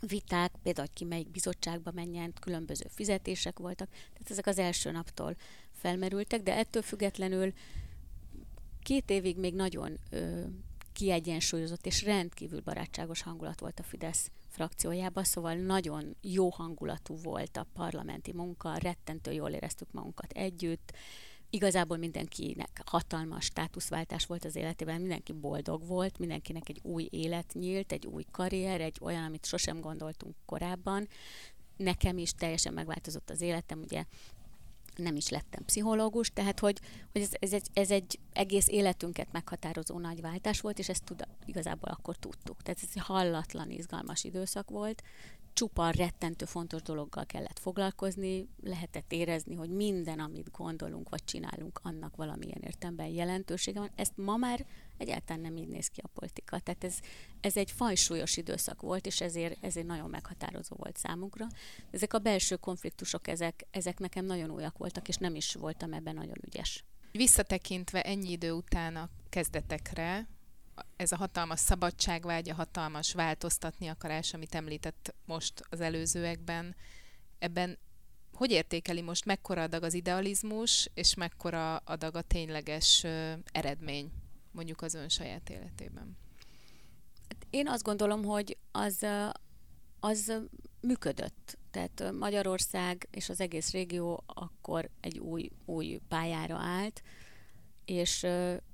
[0.00, 5.36] viták, például, ki melyik bizottságba menjen, különböző fizetések voltak, tehát ezek az első naptól
[5.72, 7.52] felmerültek, de ettől függetlenül
[8.86, 10.42] két évig még nagyon ö,
[10.92, 17.66] kiegyensúlyozott és rendkívül barátságos hangulat volt a Fidesz frakciójában, szóval nagyon jó hangulatú volt a
[17.72, 20.92] parlamenti munka, rettentő jól éreztük magunkat együtt,
[21.50, 27.92] igazából mindenkinek hatalmas státuszváltás volt az életében, mindenki boldog volt, mindenkinek egy új élet nyílt,
[27.92, 31.08] egy új karrier, egy olyan, amit sosem gondoltunk korábban.
[31.76, 34.04] Nekem is teljesen megváltozott az életem, ugye
[34.96, 36.80] nem is lettem pszichológus, tehát hogy,
[37.12, 41.26] hogy ez, ez, egy, ez egy egész életünket meghatározó nagy váltás volt, és ezt tud,
[41.44, 42.62] igazából akkor tudtuk.
[42.62, 45.02] Tehát ez egy hallatlan, izgalmas időszak volt,
[45.56, 52.16] csupa rettentő fontos dologgal kellett foglalkozni, lehetett érezni, hogy minden, amit gondolunk vagy csinálunk, annak
[52.16, 53.90] valamilyen értemben jelentősége van.
[53.94, 54.66] Ezt ma már
[54.96, 56.58] egyáltalán nem így néz ki a politika.
[56.58, 56.98] Tehát ez,
[57.40, 61.46] ez egy fajsúlyos időszak volt, és ezért, ezért nagyon meghatározó volt számunkra.
[61.90, 66.14] Ezek a belső konfliktusok, ezek, ezek nekem nagyon újak voltak, és nem is voltam ebben
[66.14, 66.84] nagyon ügyes.
[67.12, 70.28] Visszatekintve ennyi idő után a kezdetekre,
[70.96, 76.76] ez a hatalmas szabadságvágy, a hatalmas változtatni akarás, amit említett most az előzőekben,
[77.38, 77.78] ebben
[78.32, 83.04] hogy értékeli most, mekkora adag az idealizmus, és mekkora adag a tényleges
[83.52, 84.12] eredmény,
[84.50, 86.16] mondjuk az ön saját életében?
[87.50, 89.06] Én azt gondolom, hogy az,
[90.00, 90.32] az
[90.80, 91.58] működött.
[91.70, 97.02] Tehát Magyarország és az egész régió akkor egy új, új pályára állt,
[97.84, 98.26] és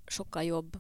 [0.07, 0.77] sokkal jobb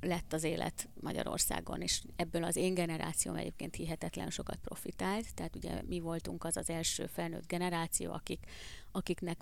[0.00, 5.82] lett az élet Magyarországon, és ebből az én generációm egyébként hihetetlen sokat profitált, tehát ugye
[5.82, 8.46] mi voltunk az az első felnőtt generáció, akik,
[8.92, 9.40] akiknek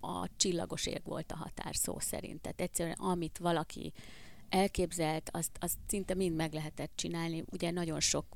[0.00, 2.40] a csillagos ég volt a határ szó szerint.
[2.40, 3.92] Tehát egyszerűen amit valaki
[4.48, 7.44] elképzelt, azt, azt szinte mind meg lehetett csinálni.
[7.50, 8.26] Ugye nagyon sok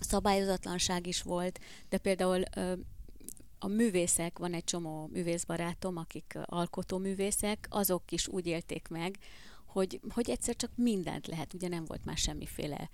[0.00, 2.42] szabályozatlanság is volt, de például
[3.58, 9.18] a művészek, van egy csomó művészbarátom, akik alkotóművészek, azok is úgy élték meg,
[9.74, 12.90] hogy, hogy egyszer csak mindent lehet, ugye nem volt már semmiféle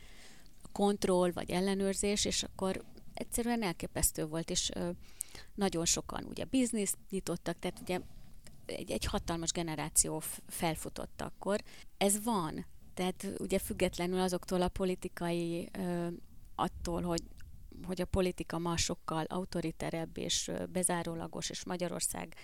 [0.73, 4.91] kontroll vagy ellenőrzés, és akkor egyszerűen elképesztő volt, és ö,
[5.55, 8.01] nagyon sokan ugye bizniszt nyitottak, tehát ugye
[8.67, 11.61] egy, egy hatalmas generáció felfutott akkor.
[11.97, 16.07] Ez van, tehát ugye függetlenül azoktól a politikai, ö,
[16.55, 17.23] attól, hogy
[17.87, 22.35] hogy a politika ma sokkal autoriterebb és bezárólagos, és Magyarország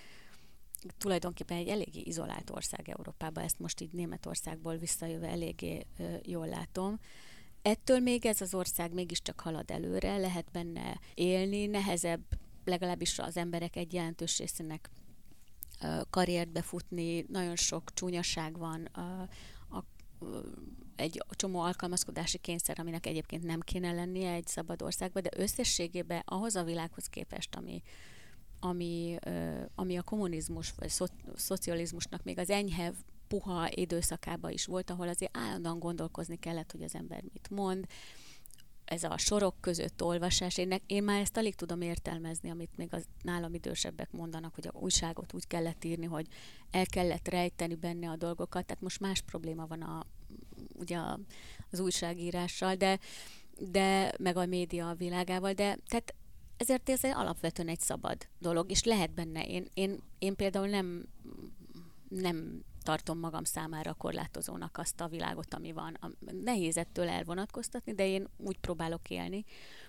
[0.98, 5.86] tulajdonképpen egy eléggé izolált ország Európában, ezt most így Németországból visszajöve eléggé
[6.22, 6.98] jól látom.
[7.62, 12.22] Ettől még ez az ország mégiscsak halad előre, lehet benne élni, nehezebb
[12.64, 14.90] legalábbis az emberek egy jelentős részének
[16.10, 19.28] karriert befutni, nagyon sok csúnyaság van, a,
[19.76, 19.84] a
[20.96, 26.56] egy csomó alkalmazkodási kényszer, aminek egyébként nem kéne lennie egy szabad országban, de összességében ahhoz
[26.56, 27.82] a világhoz képest, ami,
[28.60, 29.16] ami,
[29.74, 32.92] ami a kommunizmus vagy szo- szocializmusnak még az enyhe
[33.28, 37.86] puha időszakában is volt, ahol azért állandóan gondolkozni kellett, hogy az ember mit mond,
[38.86, 43.04] ez a sorok között olvasás, én, én már ezt alig tudom értelmezni, amit még az
[43.22, 46.26] nálam idősebbek mondanak, hogy a újságot úgy kellett írni, hogy
[46.70, 50.06] el kellett rejteni benne a dolgokat, tehát most más probléma van a,
[50.74, 50.98] ugye
[51.70, 52.98] az újságírással, de,
[53.58, 56.14] de meg a média világával, de tehát
[56.56, 59.46] ezért ez egy alapvetően egy szabad dolog, és lehet benne.
[59.46, 61.08] Én, én, én például nem,
[62.08, 66.16] nem tartom magam számára korlátozónak azt a világot, ami van.
[66.42, 69.44] Nehéz ettől elvonatkoztatni, de én úgy próbálok élni,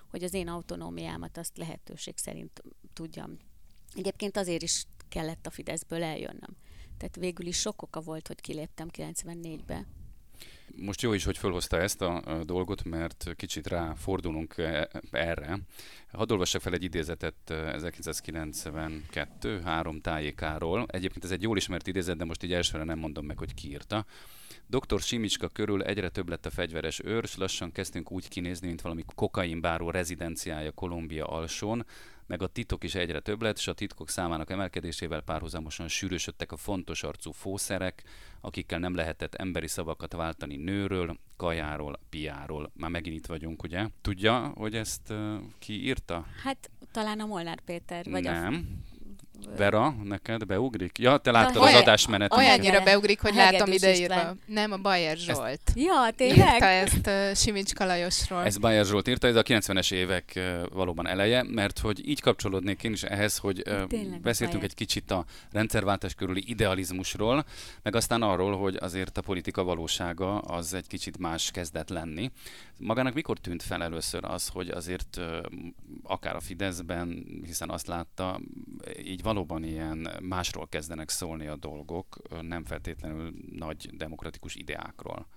[0.10, 3.38] hogy az én autonómiámat azt lehetőség szerint tudjam.
[3.96, 6.58] Egyébként azért is kellett a Fideszből eljönnöm.
[6.98, 9.86] Tehát végül is sok oka volt, hogy kiléptem 94-be,
[10.80, 15.60] most jó is, hogy felhozta ezt a, dolgot, mert kicsit ráfordulunk e, erre.
[16.12, 20.86] Hadd olvassak fel egy idézetet 1992 három tájékáról.
[20.88, 23.70] Egyébként ez egy jól ismert idézet, de most így elsőre nem mondom meg, hogy ki
[23.70, 24.06] írta.
[24.70, 25.00] Dr.
[25.00, 29.90] Simicska körül egyre több lett a fegyveres őrs, lassan kezdtünk úgy kinézni, mint valami kokainbáró
[29.90, 31.86] rezidenciája Kolumbia alsón,
[32.26, 36.58] meg a titok is egyre több lett, és a titkok számának emelkedésével párhuzamosan sűrűsödtek a
[36.58, 38.04] fontos arcú fószerek,
[38.42, 42.72] akikkel nem lehetett emberi szavakat váltani nőről, kajáról, piáról.
[42.74, 43.88] Már megint itt vagyunk, ugye?
[44.02, 46.26] Tudja, hogy ezt uh, ki írta?
[46.44, 48.54] Hát talán a Molnár Péter, vagy nem.
[48.54, 48.97] a
[49.58, 50.98] Vera, neked beugrik?
[50.98, 52.38] Ja, te láttad az adásmenetet.
[52.38, 54.36] Olyannyira beugrik, hogy látom ideírva.
[54.46, 55.40] Nem, a Bayer Zsolt.
[55.40, 56.54] Ezt, ja, tényleg?
[56.54, 58.44] Írta ezt uh, Simicska Lajosról.
[58.44, 62.84] Ez Bayer Zsolt írta, ez a 90-es évek uh, valóban eleje, mert hogy így kapcsolódnék
[62.84, 63.74] én is ehhez, hogy uh,
[64.22, 64.64] beszéltünk Bayer.
[64.64, 67.46] egy kicsit a rendszerváltás körüli idealizmusról,
[67.84, 72.32] meg aztán arról, hogy azért a politika valósága az egy kicsit más kezdett lenni.
[72.78, 75.26] Magának mikor tűnt fel először az, hogy azért uh,
[76.04, 78.40] akár a Fideszben, hiszen azt látta,
[79.04, 85.28] így valóban ilyen másról kezdenek szólni a dolgok, nem feltétlenül nagy demokratikus ideákról.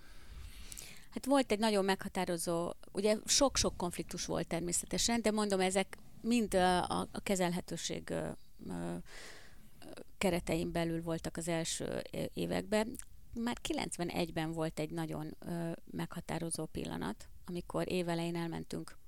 [1.11, 7.01] Hát volt egy nagyon meghatározó, ugye sok-sok konfliktus volt természetesen, de mondom, ezek mind a,
[7.01, 8.15] a kezelhetőség
[10.19, 12.03] keretein belül voltak az első
[12.35, 12.97] években.
[13.35, 15.37] Már 91-ben volt egy nagyon
[15.91, 18.99] meghatározó pillanat, amikor évelején elmentünk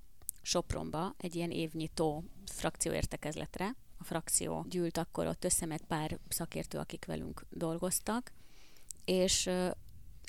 [0.43, 7.05] Sopronba egy ilyen évnyitó frakcióértekezletre, a frakció gyűlt akkor ott össze, meg pár szakértő, akik
[7.05, 8.33] velünk dolgoztak,
[9.05, 9.51] és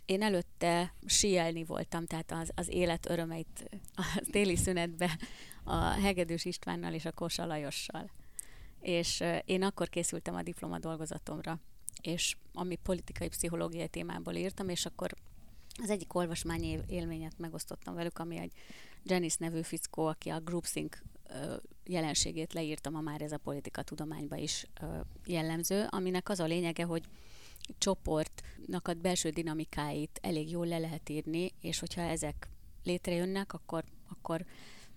[0.06, 5.20] én előtte sielni voltam, tehát az, az élet örömeit a téli szünetbe
[5.64, 8.10] a Hegedűs Istvánnal és a Kósa Lajossal.
[8.82, 11.60] És én akkor készültem a diploma dolgozatomra,
[12.02, 15.14] és ami politikai pszichológiai témából írtam, és akkor
[15.82, 18.52] az egyik olvasmány élményet megosztottam velük, ami egy
[19.04, 21.04] Janice nevű fickó, aki a groupthink
[21.86, 24.66] jelenségét leírtam, a már ez a politika tudományba is
[25.26, 27.04] jellemző, aminek az a lényege, hogy
[27.78, 32.50] csoportnak a belső dinamikáit elég jól le lehet írni, és hogyha ezek
[32.84, 34.46] létrejönnek, akkor, akkor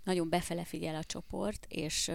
[0.05, 2.11] nagyon befele figyel a csoport, és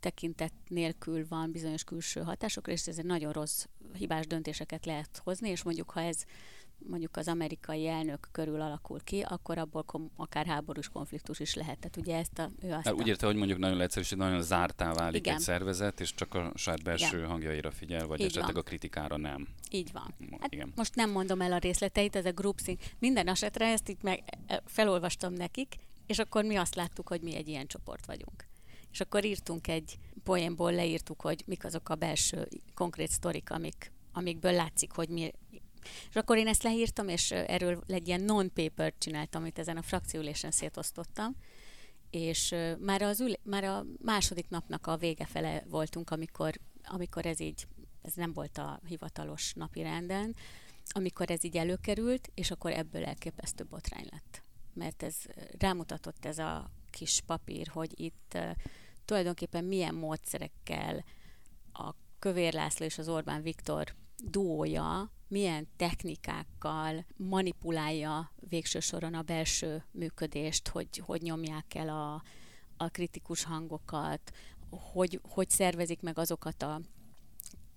[0.00, 5.48] tekintet nélkül van bizonyos külső hatásokra, és ez egy nagyon rossz, hibás döntéseket lehet hozni,
[5.48, 6.24] és mondjuk ha ez
[6.86, 11.78] mondjuk az amerikai elnök körül alakul ki, akkor abból kom- akár háborús konfliktus is lehet.
[11.78, 14.92] Tehát ugye ezt a, ő azt hát, úgy érte, hogy mondjuk nagyon hogy nagyon zártá
[14.92, 15.34] válik Igen.
[15.34, 17.28] egy szervezet, és csak a saját belső Igen.
[17.28, 18.62] hangjaira figyel, vagy Így esetleg van.
[18.62, 19.48] a kritikára nem.
[19.70, 20.14] Így van.
[20.40, 20.72] Hát Igen.
[20.76, 22.80] Most nem mondom el a részleteit, ez a groupthink.
[22.98, 25.74] Minden esetre ezt itt meg e, felolvastam nekik,
[26.06, 28.46] és akkor mi azt láttuk, hogy mi egy ilyen csoport vagyunk.
[28.92, 34.52] És akkor írtunk egy poénból, leírtuk, hogy mik azok a belső konkrét sztorik, amik, amikből
[34.52, 35.32] látszik, hogy mi
[36.08, 40.50] és akkor én ezt leírtam, és erről egy ilyen non-paper csináltam, amit ezen a frakcióülésen
[40.50, 41.36] szétosztottam,
[42.10, 47.40] és már, az ül, már a második napnak a vége fele voltunk, amikor, amikor ez
[47.40, 47.66] így,
[48.02, 50.34] ez nem volt a hivatalos napi renden,
[50.90, 54.42] amikor ez így előkerült, és akkor ebből elképesztő botrány lett.
[54.74, 55.16] Mert ez
[55.58, 58.50] rámutatott ez a kis papír, hogy itt uh,
[59.04, 61.04] tulajdonképpen milyen módszerekkel
[61.72, 69.84] a Kövér László és az Orbán Viktor duója milyen technikákkal manipulálja végső soron a belső
[69.90, 72.22] működést, hogy hogy nyomják el a,
[72.76, 74.30] a kritikus hangokat,
[74.70, 76.80] hogy, hogy szervezik meg azokat a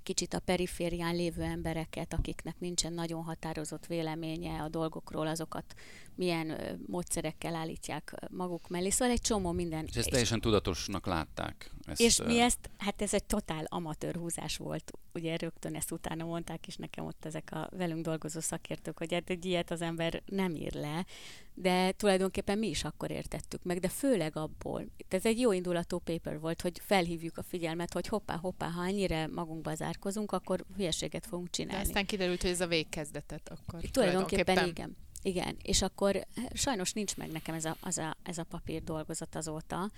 [0.03, 5.73] kicsit a periférián lévő embereket, akiknek nincsen nagyon határozott véleménye a dolgokról, azokat
[6.15, 8.89] milyen módszerekkel állítják maguk mellé.
[8.89, 9.85] Szóval egy csomó minden.
[9.85, 11.71] És ezt teljesen tudatosnak látták.
[11.85, 16.25] Ezt, és mi ezt, hát ez egy totál amatőr húzás volt ugye rögtön ezt utána
[16.25, 20.21] mondták is nekem ott ezek a velünk dolgozó szakértők, hogy hát egy ilyet az ember
[20.25, 21.05] nem ír le,
[21.53, 24.85] de tulajdonképpen mi is akkor értettük meg, de főleg abból.
[25.07, 29.27] Ez egy jó indulatú paper volt, hogy felhívjuk a figyelmet, hogy hoppá, hoppá, ha ennyire
[29.27, 31.81] magunkba zárkozunk, akkor hülyeséget fogunk csinálni.
[31.81, 33.81] De aztán kiderült, hogy ez a végkezdetet akkor.
[33.81, 34.97] Tulajdonképpen, tulajdonképpen igen.
[35.21, 38.83] Igen, és akkor eh, sajnos nincs meg nekem ez a, az a, ez a papír
[38.83, 39.89] dolgozat azóta,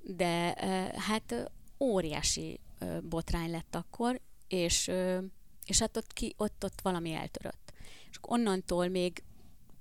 [0.00, 2.60] de eh, hát óriási
[3.02, 4.90] botrány lett akkor, és,
[5.64, 7.72] és hát ott, ki, ott, ott valami eltörött.
[8.10, 9.22] És onnantól még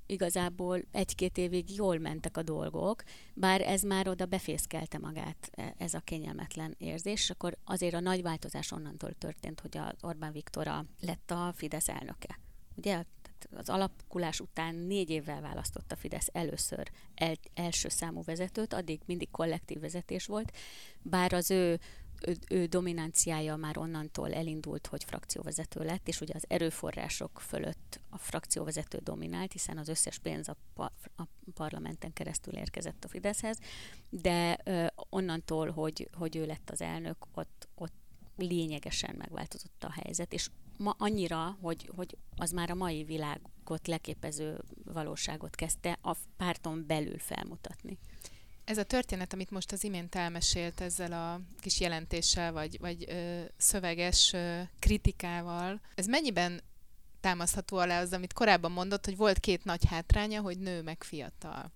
[0.06, 6.00] igazából egy-két évig jól mentek a dolgok, bár ez már oda befészkelte magát, ez a
[6.00, 11.32] kényelmetlen érzés, és akkor azért a nagy változás onnantól történt, hogy az Orbán Viktora lett
[11.32, 12.40] a Fidesz elnöke.
[12.76, 13.04] Ugye?
[13.56, 19.80] Az alakulás után négy évvel választotta Fidesz először el, első számú vezetőt, addig mindig kollektív
[19.80, 20.52] vezetés volt,
[21.02, 21.80] bár az ő
[22.28, 28.18] ő, ő dominanciája már onnantól elindult, hogy frakcióvezető lett, és ugye az erőforrások fölött a
[28.18, 31.24] frakcióvezető dominált, hiszen az összes pénz a, pa, a
[31.54, 33.58] parlamenten keresztül érkezett a Fideszhez,
[34.10, 37.94] de ö, onnantól, hogy, hogy ő lett az elnök, ott, ott
[38.36, 44.62] lényegesen megváltozott a helyzet, és ma annyira, hogy, hogy az már a mai világot leképező
[44.84, 47.98] valóságot kezdte a párton belül felmutatni.
[48.64, 53.42] Ez a történet, amit most az imént elmesélt ezzel a kis jelentéssel, vagy, vagy ö,
[53.58, 56.62] szöveges ö, kritikával, ez mennyiben
[57.20, 61.72] támasztható alá az, amit korábban mondott, hogy volt két nagy hátránya, hogy nő meg fiatal.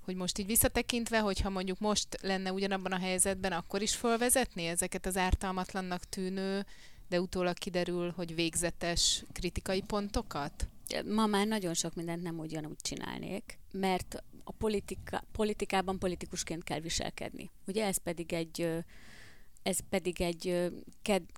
[0.00, 5.06] Hogy most így visszatekintve, hogyha mondjuk most lenne ugyanabban a helyzetben, akkor is fölvezetni ezeket
[5.06, 6.66] az ártalmatlannak tűnő,
[7.08, 10.68] de utólag kiderül, hogy végzetes kritikai pontokat?
[11.06, 17.50] Ma már nagyon sok mindent nem ugyanúgy csinálnék, mert a politika, politikában politikusként kell viselkedni.
[17.66, 18.84] Ugye ez pedig egy
[19.62, 20.72] ez pedig egy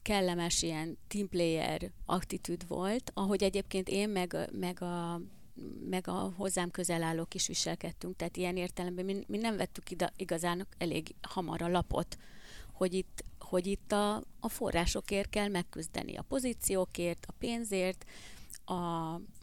[0.03, 5.21] kellemes ilyen team player attitűd volt, ahogy egyébként én meg, meg a
[5.89, 10.13] meg a hozzám közel állók is viselkedtünk, tehát ilyen értelemben mi, mi nem vettük ide
[10.17, 12.17] igazán elég hamar a lapot,
[12.73, 18.05] hogy itt, hogy itt a, a forrásokért kell megküzdeni, a pozíciókért, a pénzért,
[18.65, 18.75] a,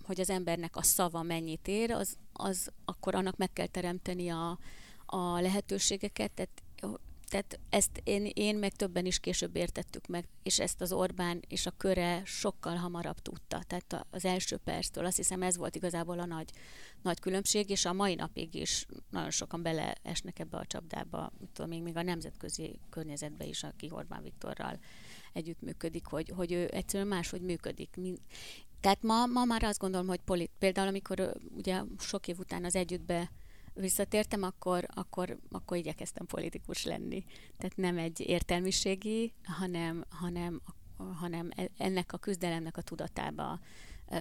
[0.04, 4.58] hogy az embernek a szava mennyit ér, az, az akkor annak meg kell teremteni a,
[5.06, 6.62] a lehetőségeket, tehát
[7.34, 11.66] tehát ezt én, én meg többen is később értettük meg, és ezt az Orbán és
[11.66, 13.64] a köre sokkal hamarabb tudta.
[13.68, 16.50] Tehát az első perctől azt hiszem ez volt igazából a nagy,
[17.02, 21.82] nagy különbség, és a mai napig is nagyon sokan beleesnek ebbe a csapdába, tudom, még,
[21.82, 24.80] még a nemzetközi környezetbe is, aki Orbán Viktorral
[25.34, 28.00] együttműködik, hogy, hogy ő egyszerűen máshogy működik.
[28.80, 32.76] Tehát ma, ma már azt gondolom, hogy polit, például amikor ugye sok év után az
[32.76, 33.32] együttbe
[33.74, 37.24] visszatértem, akkor, akkor, akkor igyekeztem politikus lenni.
[37.58, 40.62] Tehát nem egy értelmiségi, hanem, hanem,
[41.20, 43.60] hanem e, ennek a küzdelemnek a tudatába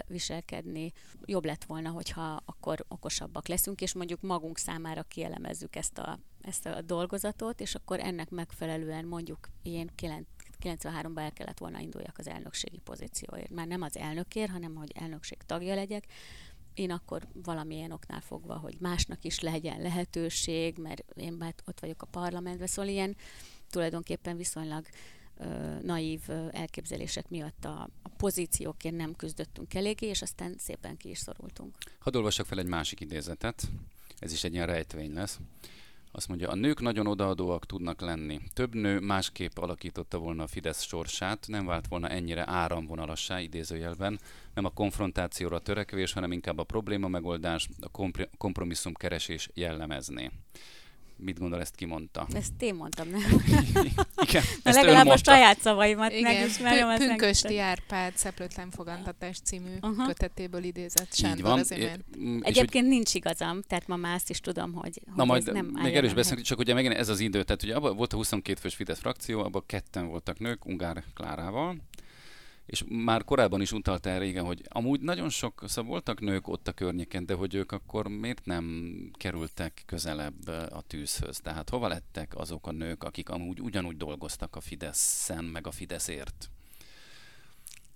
[0.07, 0.91] viselkedni.
[1.25, 6.65] Jobb lett volna, hogyha akkor okosabbak leszünk, és mondjuk magunk számára kielemezzük ezt a, ezt
[6.65, 9.89] a dolgozatot, és akkor ennek megfelelően mondjuk én
[10.61, 13.49] 93-ban el kellett volna induljak az elnökségi pozícióért.
[13.49, 16.05] Már nem az elnökért, hanem hogy elnökség tagja legyek,
[16.73, 22.01] én akkor valamilyen oknál fogva, hogy másnak is legyen lehetőség, mert én már ott vagyok
[22.01, 23.15] a parlamentben, szóval ilyen
[23.69, 24.85] tulajdonképpen viszonylag
[25.37, 25.45] ö,
[25.81, 31.75] naív elképzelések miatt a, a pozíciókért nem küzdöttünk eléggé, és aztán szépen ki is szorultunk.
[31.99, 33.63] Hadd olvassak fel egy másik idézetet,
[34.19, 35.39] ez is egy ilyen rejtvény lesz.
[36.15, 38.39] Azt mondja, a nők nagyon odaadóak tudnak lenni.
[38.53, 44.19] Több nő másképp alakította volna a Fidesz sorsát, nem vált volna ennyire áramvonalassá idézőjelben,
[44.53, 50.31] nem a konfrontációra törekvés, hanem inkább a probléma megoldás, a kompromisszum keresés jellemezni.
[51.23, 52.27] Mit gondol, ezt kimondta?
[52.33, 53.21] Ezt én mondtam, nem?
[54.27, 56.97] Igen, ezt legalább a saját szavaimat Igen, megismerem.
[56.97, 60.05] Pünkösti Árpád Szeplőtlen Fogantatás című uh-huh.
[60.05, 61.59] kötetéből idézett Sándor van.
[61.59, 62.45] az imént.
[62.45, 62.93] Egyébként hogy...
[62.93, 66.13] nincs igazam, tehát ma már azt is tudom, hogy, hogy Na majd nem még erős
[66.13, 68.99] beszélni, csak ugye megint ez az idő, tehát ugye abban volt a 22 fős Fidesz
[68.99, 71.75] frakció, abban ketten voltak nők, Ungár Klárával,
[72.65, 76.67] és már korábban is utalta erre, igen, hogy amúgy nagyon sok, szóval voltak nők ott
[76.67, 81.39] a környéken, de hogy ők akkor miért nem kerültek közelebb a tűzhöz?
[81.39, 86.49] Tehát hova lettek azok a nők, akik amúgy ugyanúgy dolgoztak a Fideszen, meg a Fideszért?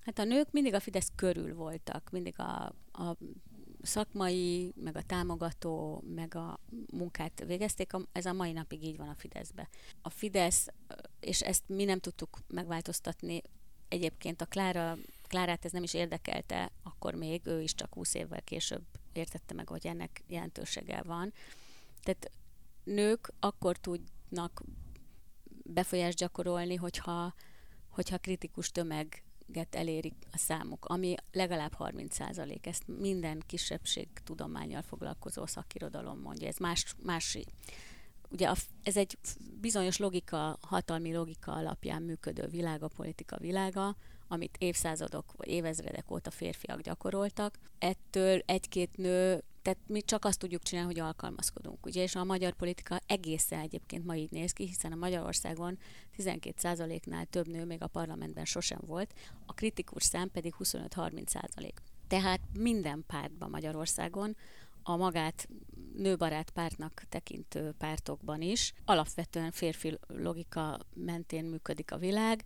[0.06, 3.18] Hát a nők mindig a Fidesz körül voltak, mindig a, a
[3.82, 6.60] szakmai, meg a támogató, meg a
[6.92, 7.92] munkát végezték.
[8.12, 9.70] Ez a mai napig így van a Fideszbe.
[10.02, 10.68] A Fidesz,
[11.20, 13.42] és ezt mi nem tudtuk megváltoztatni,
[13.88, 14.98] egyébként a Klára,
[15.28, 18.84] Klárát ez nem is érdekelte, akkor még ő is csak 20 évvel később
[19.14, 21.34] értette meg, hogy ennek jelentősége van.
[22.02, 22.32] Tehát
[22.84, 24.64] nők akkor tudnak
[25.64, 27.34] befolyást gyakorolni, hogyha,
[27.90, 32.66] hogyha kritikus tömeg kisebbséget elérik a számuk, ami legalább 30 százalék.
[32.66, 36.48] Ezt minden kisebbség tudományjal foglalkozó szakirodalom mondja.
[36.48, 37.38] Ez más, más
[38.30, 39.18] ugye a, ez egy
[39.62, 43.96] bizonyos logika, hatalmi logika alapján működő világ, a politika világa,
[44.28, 47.60] amit évszázadok, vagy évezredek óta férfiak gyakoroltak.
[47.80, 51.86] Ettől egy-két nő tehát mi csak azt tudjuk csinálni, hogy alkalmazkodunk.
[51.86, 55.78] Ugye, és a magyar politika egészen egyébként ma így néz ki, hiszen a Magyarországon
[56.18, 59.14] 12%-nál több nő még a parlamentben sosem volt,
[59.46, 61.72] a kritikus szám pedig 25-30%.
[62.08, 64.36] Tehát minden pártban Magyarországon
[64.84, 65.48] a magát
[65.98, 72.44] nőbarát pártnak tekintő pártokban is alapvetően férfi logika mentén működik a világ,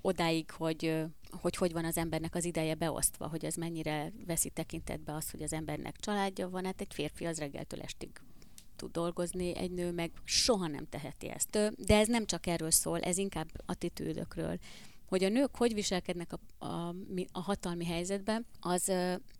[0.00, 5.14] odáig, hogy, hogy hogy van az embernek az ideje beosztva, hogy ez mennyire veszi tekintetbe
[5.14, 8.10] azt, hogy az embernek családja van, hát egy férfi az reggeltől estig
[8.76, 11.74] tud dolgozni, egy nő meg soha nem teheti ezt.
[11.76, 14.58] De ez nem csak erről szól, ez inkább attitűdökről.
[15.10, 16.94] Hogy a nők hogy viselkednek a, a,
[17.32, 18.84] a hatalmi helyzetben, az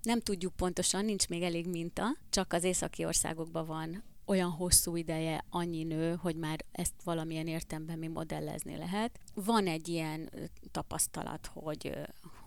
[0.03, 5.45] nem tudjuk pontosan, nincs még elég minta, csak az északi országokban van olyan hosszú ideje
[5.51, 9.21] annyi nő, hogy már ezt valamilyen értemben mi modellezni lehet.
[9.35, 10.31] Van egy ilyen
[10.71, 11.93] tapasztalat, hogy,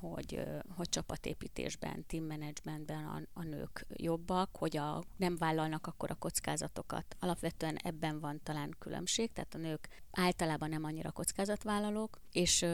[0.10, 0.44] hogy,
[0.76, 7.16] hogy csapatépítésben, team managementben a, a nők jobbak, hogy a, nem vállalnak akkor a kockázatokat.
[7.20, 12.66] Alapvetően ebben van talán különbség, tehát a nők általában nem annyira kockázatvállalók, és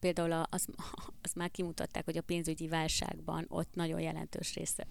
[0.00, 0.66] például az,
[1.22, 4.86] az már kimutatták, hogy a pénzügyi válságban ott nagyon jelentős része,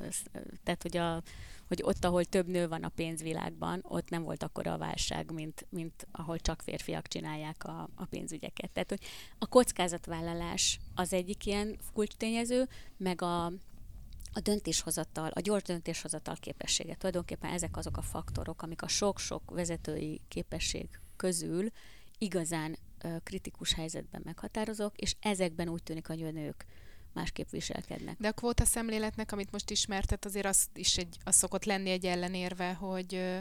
[0.64, 1.22] tehát hogy, a,
[1.68, 5.66] hogy ott, ahol több nő van a pénzvilágban, ott nem volt akkor a válság, mint,
[5.70, 8.72] mint ahol csak férfiak csinálják a, a pénzügyeket.
[8.72, 9.04] Tehát, hogy
[9.38, 12.68] a kockázatvállalás az egyik ilyen kulcstényező,
[12.98, 13.46] meg a,
[14.34, 16.96] a döntéshozatal, a gyors döntéshozatal képessége.
[16.96, 21.72] Tulajdonképpen ezek azok a faktorok, amik a sok-sok vezetői képesség közül
[22.18, 22.78] igazán
[23.24, 26.66] kritikus helyzetben meghatározók, és ezekben úgy tűnik, hogy a nők
[27.14, 28.18] másképp viselkednek.
[28.20, 32.06] De a kvóta szemléletnek, amit most ismertet, azért az is egy, az szokott lenni egy
[32.06, 33.39] ellenérve, hogy,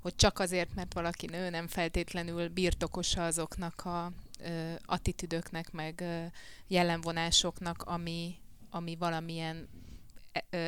[0.00, 6.24] hogy csak azért, mert valaki nő, nem feltétlenül birtokosa azoknak a ö, attitűdöknek, meg ö,
[6.66, 8.34] jellemvonásoknak, ami,
[8.70, 9.68] ami valamilyen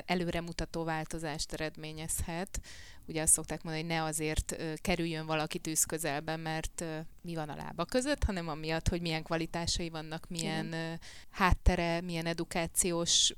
[0.06, 2.60] előremutató változást eredményezhet.
[3.06, 6.84] Ugye azt szokták mondani, hogy ne azért kerüljön valaki tűz közelben, mert
[7.22, 11.00] mi van a lába között, hanem amiatt, hogy milyen kvalitásai vannak, milyen Igen.
[11.30, 13.34] háttere, milyen edukációs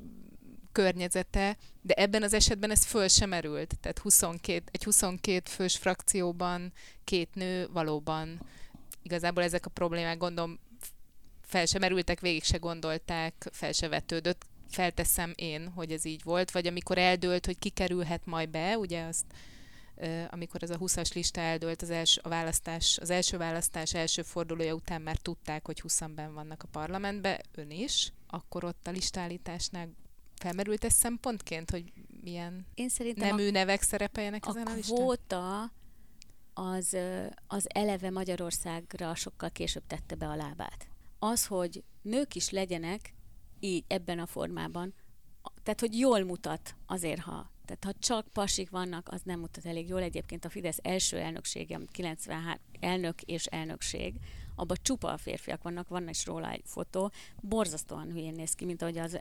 [0.72, 3.76] környezete, de ebben az esetben ez föl sem merült.
[3.80, 6.72] Tehát 22, egy 22 fős frakcióban
[7.04, 8.40] két nő valóban
[9.02, 10.58] igazából ezek a problémák gondolom
[11.42, 16.50] fel sem merültek, végig se gondolták, fel se vetődött felteszem én, hogy ez így volt,
[16.50, 19.24] vagy amikor eldőlt, hogy ki kerülhet majd be, ugye azt
[20.30, 24.74] amikor ez a 20-as lista eldőlt az, első, a választás, az első választás első fordulója
[24.74, 29.88] után már tudták, hogy 20 ben vannak a parlamentbe, ön is, akkor ott a listállításnál
[30.34, 31.92] felmerült ez szempontként, hogy
[32.22, 34.96] milyen Én szerintem nemű a, nevek szerepeljenek ezen a, a listán?
[34.96, 35.72] A kvóta
[36.54, 36.96] az,
[37.46, 40.88] az eleve Magyarországra sokkal később tette be a lábát.
[41.18, 43.14] Az, hogy nők is legyenek,
[43.60, 44.94] így ebben a formában.
[45.62, 49.88] Tehát, hogy jól mutat azért, ha tehát ha csak pasik vannak, az nem mutat elég
[49.88, 50.02] jól.
[50.02, 54.14] Egyébként a Fidesz első elnöksége, 93 elnök és elnökség,
[54.54, 57.10] abban csupa a férfiak vannak, van is róla egy fotó,
[57.40, 59.20] borzasztóan hülyén néz ki, mint ahogy az,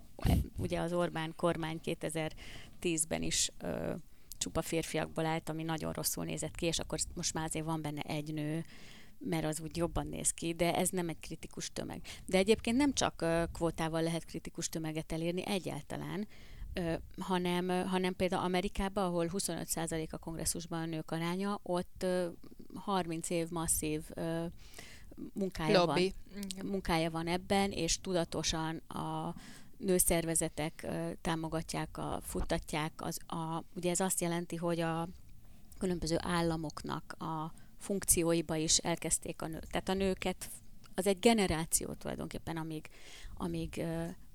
[0.58, 3.94] ugye az Orbán kormány 2010-ben is ö,
[4.38, 8.02] csupa férfiakból állt, ami nagyon rosszul nézett ki, és akkor most már azért van benne
[8.02, 8.66] egy nő,
[9.18, 12.02] mert az úgy jobban néz ki, de ez nem egy kritikus tömeg.
[12.26, 16.28] De egyébként nem csak kvótával lehet kritikus tömeget elérni egyáltalán,
[17.20, 22.06] hanem, hanem például Amerikában, ahol 25% a kongresszusban a nők aránya, ott
[22.74, 24.10] 30 év masszív
[25.34, 26.14] munkája Lobby.
[26.34, 29.36] van, munkája van ebben, és tudatosan a
[29.78, 30.88] nőszervezetek
[31.22, 32.94] támogatják, a, futtatják.
[32.98, 35.08] Az, a, ugye ez azt jelenti, hogy a
[35.78, 39.68] különböző államoknak a funkcióiba is elkezdték a nők.
[39.68, 40.50] Tehát a nőket,
[40.96, 42.90] az egy generáció tulajdonképpen, amíg,
[43.34, 43.86] amíg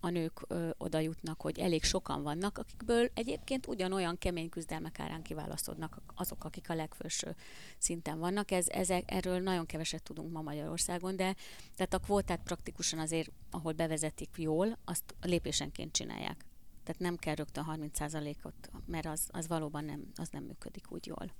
[0.00, 0.46] a nők
[0.78, 6.70] oda jutnak, hogy elég sokan vannak, akikből egyébként ugyanolyan kemény küzdelmek árán kiválasztodnak azok, akik
[6.70, 7.34] a legfőső
[7.78, 8.50] szinten vannak.
[8.50, 11.34] Ez, ezek, erről nagyon keveset tudunk ma Magyarországon, de
[11.76, 16.44] tehát a kvótát praktikusan azért, ahol bevezetik jól, azt lépésenként csinálják.
[16.84, 21.32] Tehát nem kell rögtön 30%-ot, mert az, az valóban nem, az nem működik úgy jól.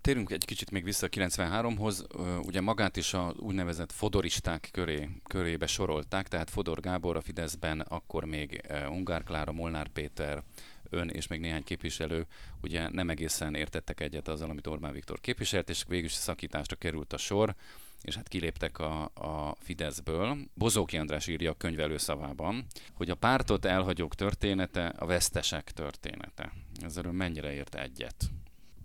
[0.00, 2.06] Térünk egy kicsit még vissza a 93-hoz.
[2.42, 8.24] Ugye magát is a úgynevezett fodoristák köré, körébe sorolták, tehát Fodor Gábor a Fideszben, akkor
[8.24, 10.42] még Ungár Klára, Molnár Péter,
[10.90, 12.26] ön és még néhány képviselő
[12.62, 17.12] ugye nem egészen értettek egyet azzal, amit Orbán Viktor képviselt, és végül is szakításra került
[17.12, 17.54] a sor.
[18.02, 20.38] és hát kiléptek a, a Fideszből.
[20.54, 26.52] Bozóki András írja a könyv előszavában, hogy a pártot elhagyók története a vesztesek története.
[26.82, 28.30] Ezzel mennyire ért egyet?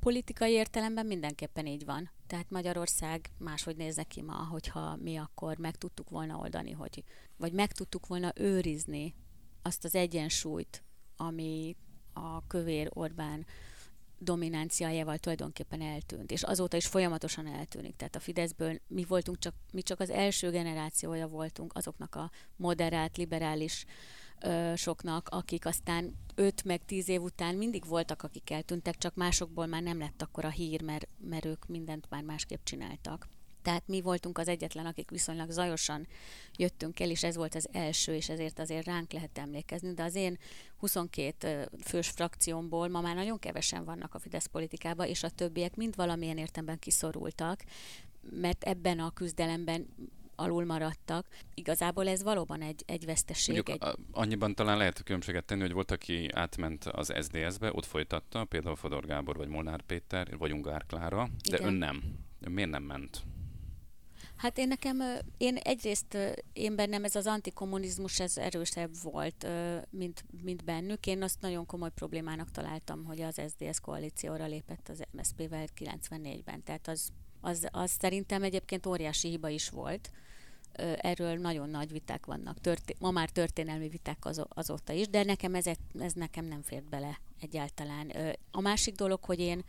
[0.04, 2.12] Politikai értelemben mindenképpen így van.
[2.28, 7.04] Tehát Magyarország máshogy néznek ki ma, hogyha mi akkor meg tudtuk volna oldani, hogy,
[7.38, 9.16] vagy meg tudtuk volna őrizni
[9.62, 10.84] azt az egyensúlyt,
[11.18, 11.76] ami
[12.14, 13.46] a kövér Orbán
[14.18, 17.96] dominanciájával tulajdonképpen eltűnt, és azóta is folyamatosan eltűnik.
[17.96, 23.18] Tehát a Fideszből mi voltunk csak, mi csak az első generációja voltunk azoknak a moderált,
[23.18, 23.86] liberális
[24.44, 29.66] ö, soknak, akik aztán 5 meg 10 év után mindig voltak, akik eltűntek, csak másokból
[29.66, 33.28] már nem lett akkor a hír, mert, mert ők mindent már másképp csináltak.
[33.64, 36.08] Tehát mi voltunk az egyetlen, akik viszonylag zajosan
[36.56, 39.94] jöttünk el, és ez volt az első, és ezért azért ránk lehet emlékezni.
[39.94, 40.38] De az én
[40.78, 45.96] 22 fős frakciómból ma már nagyon kevesen vannak a Fidesz politikában, és a többiek mind
[45.96, 47.64] valamilyen értemben kiszorultak,
[48.30, 49.88] mert ebben a küzdelemben
[50.36, 51.28] alul maradtak.
[51.54, 53.56] Igazából ez valóban egy, egy veszteség.
[53.56, 53.96] Mondjuk, egy...
[54.12, 59.06] Annyiban talán lehet különbséget tenni, hogy volt, aki átment az SDS-be, ott folytatta, például Fodor
[59.06, 61.68] Gábor, vagy Molnár Péter, vagy Ungár Klára, de Igen.
[61.68, 62.04] ön nem.
[62.40, 63.24] Ön miért nem ment?
[64.36, 65.02] Hát én nekem,
[65.38, 66.18] én egyrészt
[66.54, 69.48] én bennem ez az antikommunizmus ez erősebb volt,
[69.90, 71.08] mint, mint bennük.
[71.08, 76.64] Én azt nagyon komoly problémának találtam, hogy az SDS koalícióra lépett az MSZP-vel 94-ben.
[76.64, 77.10] Tehát az,
[77.42, 80.12] az, az szerintem egyébként óriási hiba is volt.
[80.98, 82.60] Erről nagyon nagy viták vannak.
[82.62, 85.66] Történ- ma már történelmi viták az, azóta is, de nekem ez,
[86.00, 88.12] ez nekem nem fért bele egyáltalán.
[88.52, 89.64] A másik dolog, hogy én,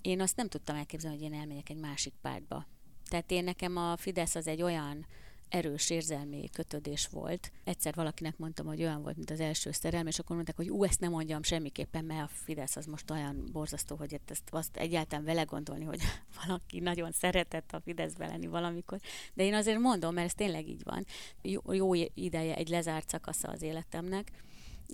[0.00, 2.66] én azt nem tudtam elképzelni, hogy én elmegyek egy másik pártba
[3.12, 5.06] tehát én nekem a Fidesz az egy olyan
[5.52, 7.52] erős érzelmi kötődés volt.
[7.64, 10.84] Egyszer valakinek mondtam, hogy olyan volt, mint az első szerelem, és akkor mondták, hogy ú,
[10.84, 15.24] ezt nem mondjam semmiképpen, mert a Fidesz az most olyan borzasztó, hogy ezt azt egyáltalán
[15.24, 16.00] vele gondolni, hogy
[16.46, 19.00] valaki nagyon szeretett a Fideszbe lenni valamikor.
[19.34, 21.04] De én azért mondom, mert ez tényleg így van.
[21.42, 24.30] Jó, jó ideje egy lezárt szakasza az életemnek,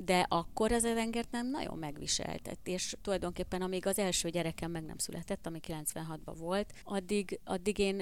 [0.04, 4.98] de akkor az engert nem nagyon megviseltett, és tulajdonképpen amíg az első gyerekem meg nem
[4.98, 7.96] született, ami 96-ban volt, addig, addig én,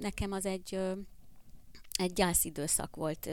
[0.00, 0.78] nekem az egy,
[1.98, 3.28] egy gyászidőszak volt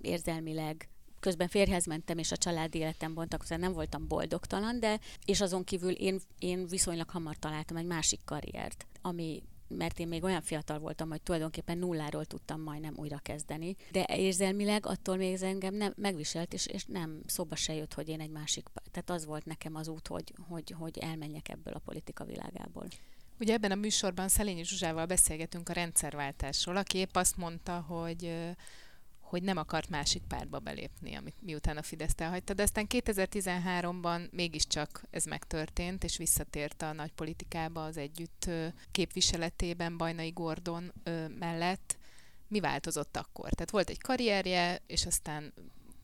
[0.00, 0.88] érzelmileg,
[1.20, 5.90] közben férhez mentem, és a családi életem bontakozott, nem voltam boldogtalan, de és azon kívül
[5.90, 9.42] én, én viszonylag hamar találtam egy másik karriert, ami
[9.76, 14.86] mert én még olyan fiatal voltam, hogy tulajdonképpen nulláról tudtam majdnem újra kezdeni, de érzelmileg
[14.86, 18.30] attól még ez engem nem megviselt, és, és nem szóba se jött, hogy én egy
[18.30, 22.86] másik, tehát az volt nekem az út, hogy, hogy, hogy elmenjek ebből a politika világából.
[23.42, 28.34] Ugye ebben a műsorban Szelényi Zsuzsával beszélgetünk a rendszerváltásról, aki épp azt mondta, hogy
[29.20, 35.04] hogy nem akart másik pártba belépni, amit miután a Fideszt elhagyta, de aztán 2013-ban mégiscsak
[35.10, 38.50] ez megtörtént, és visszatért a nagy politikába az együtt
[38.90, 40.92] képviseletében Bajnai Gordon
[41.38, 41.98] mellett.
[42.48, 43.50] Mi változott akkor?
[43.50, 45.52] Tehát volt egy karrierje, és aztán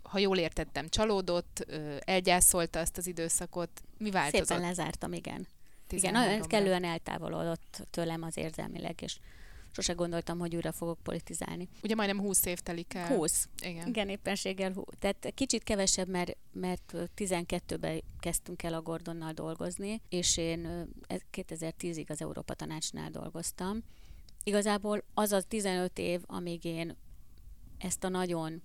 [0.02, 1.66] ha jól értettem, csalódott,
[1.98, 3.82] elgyászolta azt az időszakot.
[3.98, 4.46] Mi változott?
[4.46, 5.46] Szépen lezártam, igen.
[5.92, 9.18] Igen, nagyon kellően eltávolodott tőlem az érzelmileg, és
[9.72, 11.68] sose gondoltam, hogy újra fogok politizálni.
[11.82, 13.06] Ugye majdnem 20 év telik el.
[13.06, 13.48] 20.
[13.62, 13.86] Igen.
[13.86, 14.74] Igen, éppenséggel.
[14.98, 20.88] Tehát kicsit kevesebb, mert, mert 12-ben kezdtünk el a Gordonnal dolgozni, és én
[21.32, 23.82] 2010-ig az Európa Tanácsnál dolgoztam.
[24.44, 26.96] Igazából az az 15 év, amíg én
[27.78, 28.62] ezt a nagyon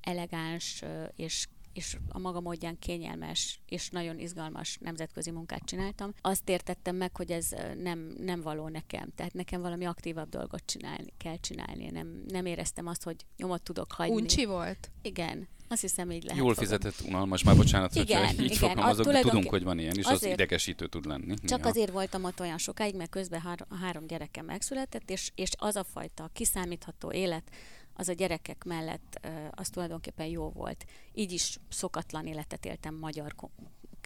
[0.00, 0.82] elegáns
[1.16, 7.16] és és a maga módján kényelmes és nagyon izgalmas nemzetközi munkát csináltam, azt értettem meg,
[7.16, 7.48] hogy ez
[7.78, 9.08] nem, nem való nekem.
[9.14, 11.90] Tehát nekem valami aktívabb dolgot csinálni, kell csinálni.
[11.90, 14.14] Nem, nem éreztem azt, hogy nyomot tudok hagyni.
[14.14, 14.90] Uncsi volt?
[15.02, 15.48] Igen.
[15.68, 16.38] Azt hiszem, így lehet.
[16.38, 18.78] Jól fizetett, unalmas, már bocsánat, igen, hogyha így igen.
[18.78, 21.34] azok, de tudunk, hogy van ilyen, és azért, az idegesítő tud lenni.
[21.34, 21.68] Csak néha.
[21.68, 25.76] azért voltam ott olyan sokáig, mert közben hár, a három gyerekem megszületett, és, és az
[25.76, 27.50] a fajta kiszámítható élet,
[27.96, 30.84] az a gyerekek mellett az tulajdonképpen jó volt.
[31.12, 33.34] Így is szokatlan életet éltem magyar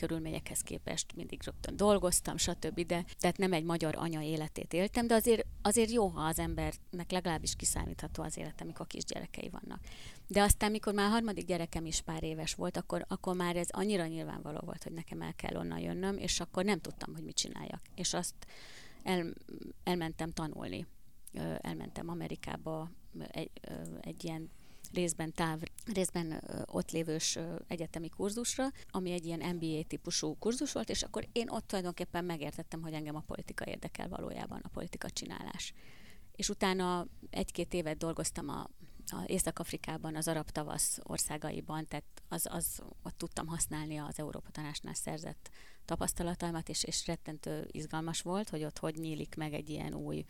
[0.01, 2.87] körülményekhez képest, mindig rögtön dolgoztam, stb.
[2.87, 7.11] De, tehát nem egy magyar anya életét éltem, de azért, azért jó, ha az embernek
[7.11, 9.81] legalábbis kiszámítható az élet, amikor kisgyerekei vannak.
[10.27, 13.69] De aztán, mikor már a harmadik gyerekem is pár éves volt, akkor, akkor már ez
[13.71, 17.37] annyira nyilvánvaló volt, hogy nekem el kell onnan jönnöm, és akkor nem tudtam, hogy mit
[17.37, 17.83] csináljak.
[17.95, 18.35] És azt
[19.03, 19.33] el,
[19.85, 20.87] elmentem tanulni.
[21.61, 23.51] Elmentem Amerikába egy,
[24.01, 24.51] egy ilyen
[24.93, 25.61] részben táv,
[25.95, 31.49] részben ott lévős egyetemi kurzusra, ami egy ilyen MBA típusú kurzus volt, és akkor én
[31.49, 35.73] ott tulajdonképpen megértettem, hogy engem a politika érdekel valójában, a politika csinálás.
[36.37, 38.71] És utána egy-két évet dolgoztam a,
[39.07, 44.95] a Észak-Afrikában, az arab tavasz országaiban, tehát az, az ott tudtam használni az Európa Tanácsnál
[44.95, 45.51] szerzett
[45.85, 50.25] tapasztalataimat, és, és rettentő izgalmas volt, hogy ott hogy nyílik meg egy ilyen új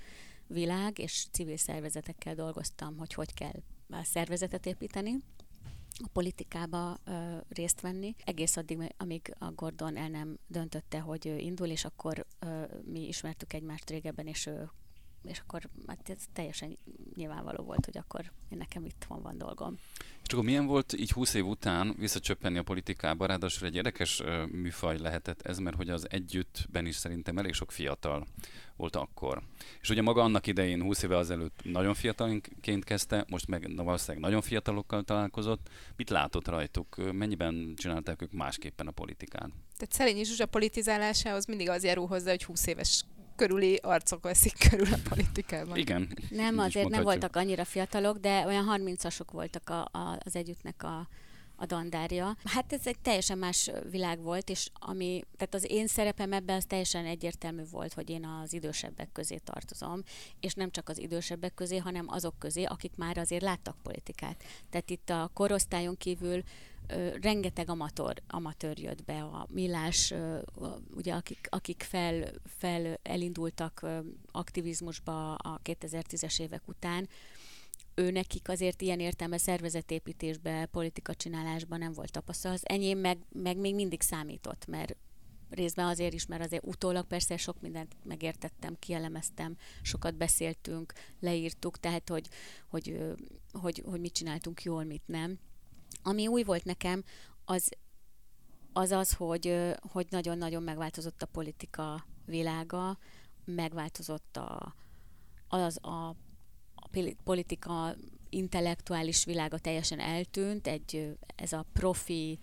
[0.52, 3.62] világ, és civil szervezetekkel dolgoztam, hogy hogy kell
[4.02, 5.16] szervezetet építeni,
[6.02, 11.38] a politikába ö, részt venni, egész addig, amíg a Gordon el nem döntötte, hogy ő
[11.38, 14.70] indul, és akkor ö, mi ismertük egymást régebben, és ő
[15.24, 16.78] és akkor hát ez teljesen
[17.14, 19.78] nyilvánvaló volt, hogy akkor én nekem itt van, van dolgom.
[20.26, 24.98] És akkor milyen volt így 20 év után visszacsöppenni a politikába, ráadásul egy érdekes műfaj
[24.98, 28.26] lehetett ez, mert hogy az együttben is szerintem elég sok fiatal
[28.76, 29.42] volt akkor.
[29.80, 34.22] És ugye maga annak idején 20 éve azelőtt nagyon fiatalként kezdte, most meg na, valószínűleg
[34.22, 35.68] nagyon fiatalokkal találkozott.
[35.96, 37.12] Mit látott rajtuk?
[37.12, 39.50] Mennyiben csinálták ők másképpen a politikát?
[39.76, 43.04] Tehát Szerényi Zsuzsa politizálásához mindig az járul hozzá, hogy 20 éves
[43.40, 45.76] körüli arcok veszik körül a politikában.
[45.76, 46.08] Igen.
[46.30, 51.08] Nem, azért nem voltak annyira fiatalok, de olyan 30-asok voltak a, a, az együttnek a,
[51.60, 52.36] a dandárja.
[52.44, 56.64] Hát ez egy teljesen más világ volt, és ami, tehát az én szerepem ebben az
[56.64, 60.02] teljesen egyértelmű volt, hogy én az idősebbek közé tartozom,
[60.40, 64.44] és nem csak az idősebbek közé, hanem azok közé, akik már azért láttak politikát.
[64.70, 66.42] Tehát itt a korosztályon kívül
[67.20, 70.14] rengeteg amatőr, amatőr jött be, a Millás,
[70.94, 72.24] ugye, akik, akik fel,
[72.58, 73.86] fel elindultak
[74.32, 77.08] aktivizmusba a 2010-es évek után,
[78.00, 82.56] ő nekik azért ilyen értelme szervezetépítésbe, politika csinálásban nem volt tapasztalat.
[82.56, 84.96] Az enyém meg, meg még mindig számított, mert
[85.50, 92.08] részben azért is, mert azért utólag persze sok mindent megértettem, kielemeztem, sokat beszéltünk, leírtuk, tehát
[92.08, 92.28] hogy,
[92.68, 93.14] hogy, hogy,
[93.60, 95.38] hogy, hogy mit csináltunk jól, mit nem.
[96.02, 97.04] Ami új volt nekem,
[97.44, 97.70] az
[98.72, 102.98] az, az hogy, hogy nagyon-nagyon megváltozott a politika világa,
[103.44, 104.74] megváltozott a,
[105.48, 106.16] az a,
[107.24, 107.94] politika
[108.28, 112.38] intellektuális világa teljesen eltűnt, egy, ez a profi,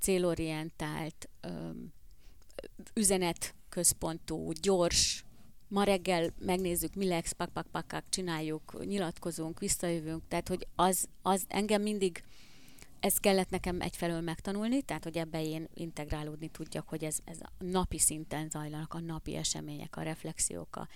[0.00, 1.28] célorientált,
[2.94, 5.24] üzenetközpontú, gyors,
[5.68, 11.44] ma reggel megnézzük, mi lesz, pak, pak, pak, csináljuk, nyilatkozunk, visszajövünk, tehát hogy az, az
[11.48, 12.22] engem mindig
[13.00, 17.64] ezt kellett nekem egyfelől megtanulni, tehát hogy ebbe én integrálódni tudjak, hogy ez, ez a
[17.64, 20.76] napi szinten zajlanak a napi események, a reflexiók.
[20.76, 20.88] A...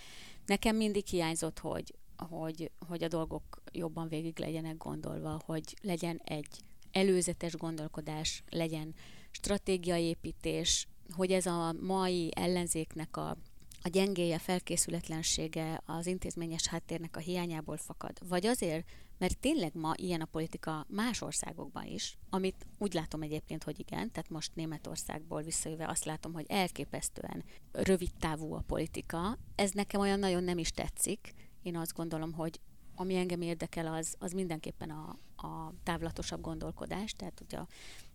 [0.47, 1.95] Nekem mindig hiányzott, hogy,
[2.25, 8.95] hogy, hogy a dolgok jobban végig legyenek gondolva, hogy legyen egy előzetes gondolkodás, legyen
[9.31, 13.37] stratégiai építés, hogy ez a mai ellenzéknek a
[13.83, 18.85] a gyengéje, felkészületlensége az intézményes háttérnek a hiányából fakad, vagy azért,
[19.19, 24.11] mert tényleg ma ilyen a politika más országokban is, amit úgy látom egyébként, hogy igen,
[24.11, 29.39] tehát most Németországból visszajöve azt látom, hogy elképesztően rövid távú a politika.
[29.55, 31.35] Ez nekem olyan nagyon nem is tetszik.
[31.63, 32.61] Én azt gondolom, hogy
[32.95, 37.59] ami engem érdekel, az, az mindenképpen a, a távlatosabb gondolkodás, tehát ugye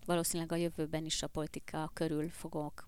[0.06, 2.86] valószínűleg a jövőben is a politika körül fogok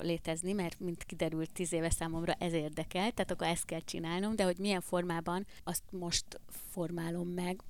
[0.00, 4.44] létezni, mert mint kiderült tíz éve számomra ez érdekel, tehát akkor ezt kell csinálnom, de
[4.44, 7.62] hogy milyen formában, azt most formálom meg,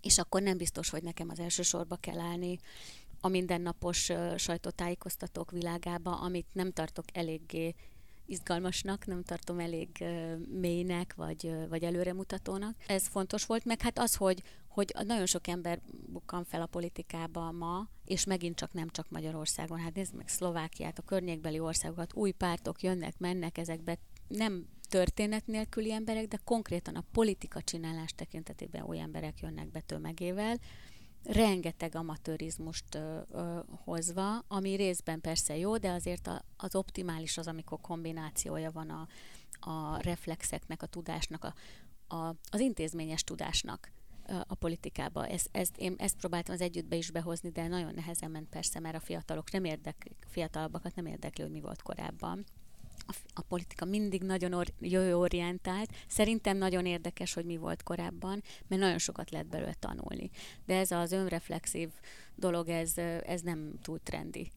[0.00, 2.58] és akkor nem biztos, hogy nekem az első sorba kell állni
[3.20, 7.74] a mindennapos sajtótájékoztatók világába, amit nem tartok eléggé
[8.26, 10.04] izgalmasnak, nem tartom elég
[10.60, 12.76] mélynek, vagy, vagy előremutatónak.
[12.86, 17.52] Ez fontos volt, meg hát az, hogy, hogy nagyon sok ember bukkan fel a politikába
[17.52, 22.30] ma, és megint csak nem csak Magyarországon, hát nézd meg Szlovákiát, a környékbeli országokat, új
[22.30, 23.98] pártok jönnek, mennek ezekbe,
[24.28, 30.58] nem történet nélküli emberek, de konkrétan a politika csinálás tekintetében új emberek jönnek be tömegével,
[31.24, 37.46] rengeteg amatőrizmust ö, ö, hozva, ami részben persze jó, de azért a, az optimális az,
[37.46, 39.06] amikor kombinációja van a,
[39.70, 41.54] a reflexeknek, a tudásnak, a,
[42.14, 43.92] a, az intézményes tudásnak
[44.46, 45.26] a politikába.
[45.26, 48.96] Ezt, ezt, én ezt próbáltam az együttbe is behozni, de nagyon nehezen ment persze, mert
[48.96, 52.44] a fiatalok nem érdeklik, fiatalabbakat nem érdekli, hogy mi volt korábban
[53.34, 54.66] a, politika mindig nagyon or,
[55.12, 55.90] orientált.
[56.06, 60.30] Szerintem nagyon érdekes, hogy mi volt korábban, mert nagyon sokat lehet belőle tanulni.
[60.66, 61.88] De ez az önreflexív
[62.34, 64.50] dolog, ez, ez nem túl trendi.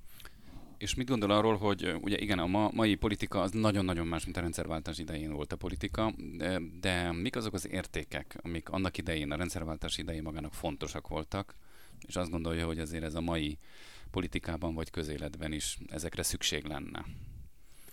[0.77, 4.37] És mit gondol arról, hogy ugye igen, a ma, mai politika az nagyon-nagyon más, mint
[4.37, 9.31] a rendszerváltás idején volt a politika, de, de mik azok az értékek, amik annak idején,
[9.31, 11.55] a rendszerváltás idején magának fontosak voltak,
[12.07, 13.57] és azt gondolja, hogy azért ez a mai
[14.11, 17.05] politikában vagy közéletben is ezekre szükség lenne?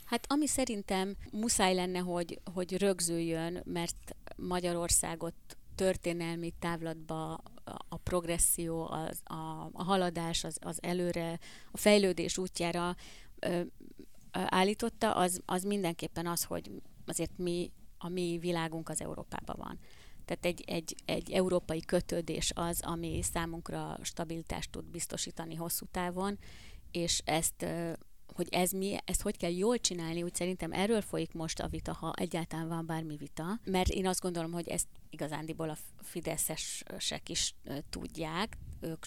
[0.04, 5.34] Hát ami szerintem muszáj lenne, hogy, hogy rögzüljön, mert Magyarországot
[5.74, 7.40] történelmi távlatba
[7.88, 11.38] a progresszió, az, a, a haladás, az, az előre,
[11.72, 12.96] a fejlődés útjára
[13.38, 13.60] ö,
[14.30, 16.70] állította, az, az mindenképpen az, hogy
[17.06, 19.78] azért mi, a mi világunk az Európában van.
[20.24, 26.38] Tehát egy, egy, egy európai kötődés az, ami számunkra stabilitást tud biztosítani hosszú távon,
[26.90, 27.66] és ezt
[28.34, 31.92] hogy ez mi, ezt hogy kell jól csinálni, úgy szerintem erről folyik most a vita,
[31.92, 37.54] ha egyáltalán van bármi vita, mert én azt gondolom, hogy ezt igazándiból a fideszesek is
[37.90, 39.04] tudják, ők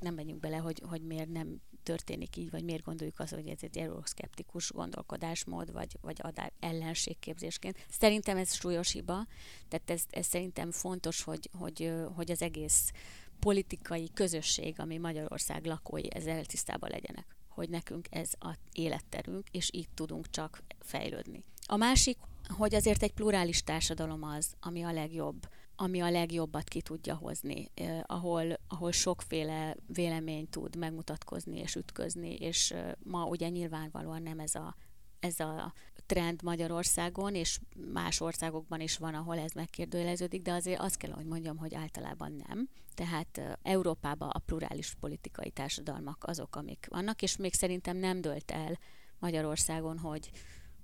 [0.00, 3.58] nem menjünk bele, hogy, hogy miért nem történik így, vagy miért gondoljuk azt, hogy ez
[3.60, 7.86] egy euroszkeptikus gondolkodásmód, vagy, vagy adár ellenségképzésként.
[7.90, 9.26] Szerintem ez súlyos hiba,
[9.68, 12.92] tehát ez, ez szerintem fontos, hogy, hogy, hogy az egész
[13.38, 19.88] politikai közösség, ami Magyarország lakói, ezzel tisztában legyenek hogy nekünk ez a életterünk, és így
[19.94, 21.42] tudunk csak fejlődni.
[21.66, 26.82] A másik, hogy azért egy plurális társadalom az, ami a legjobb, ami a legjobbat ki
[26.82, 33.48] tudja hozni, eh, ahol, ahol sokféle vélemény tud megmutatkozni és ütközni, és eh, ma ugye
[33.48, 34.76] nyilvánvalóan nem ez a,
[35.20, 35.72] ez a
[36.06, 37.58] trend Magyarországon, és
[37.92, 42.42] más országokban is van, ahol ez megkérdőjeleződik, de azért azt kell, hogy mondjam, hogy általában
[42.48, 42.68] nem.
[42.94, 48.78] Tehát Európában a plurális politikai társadalmak azok, amik vannak, és még szerintem nem dölt el
[49.18, 50.30] Magyarországon, hogy,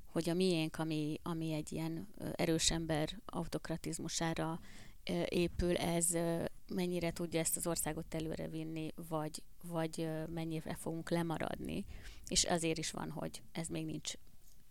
[0.06, 4.60] hogy a miénk, ami, ami egy ilyen erős ember autokratizmusára
[5.28, 6.08] épül, ez
[6.74, 11.84] mennyire tudja ezt az országot előre vinni, vagy, vagy mennyire fogunk lemaradni.
[12.28, 14.12] És azért is van, hogy ez még nincs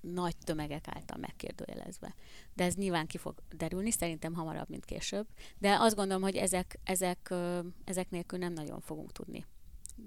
[0.02, 2.16] nagy tömegek által megkérdőjelezve.
[2.54, 5.28] De ez nyilván ki fog derülni, szerintem hamarabb, mint később.
[5.58, 7.34] De azt gondolom, hogy ezek, ezek,
[7.84, 9.45] ezek nélkül nem nagyon fogunk tudni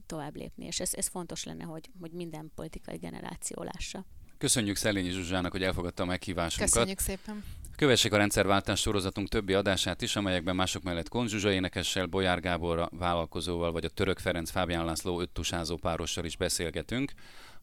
[0.07, 4.05] tovább lépni, és ez, ez fontos lenne, hogy, hogy minden politikai generáció lássa.
[4.39, 6.73] Köszönjük Szelényi Zsuzsának, hogy elfogadta a meghívásunkat.
[6.73, 7.45] Köszönjük szépen.
[7.77, 13.73] Kövessék a rendszerváltás sorozatunk többi adását is, amelyekben mások mellett Konzsuzsa énekessel, Bolyár Gábor vállalkozóval,
[13.73, 17.13] vagy a Török Ferenc Fábián László öttusázó párossal is beszélgetünk.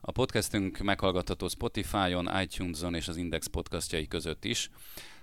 [0.04, 4.70] A podcastünk meghallgatható Spotify-on, iTunes-on és az Index podcastjai között is.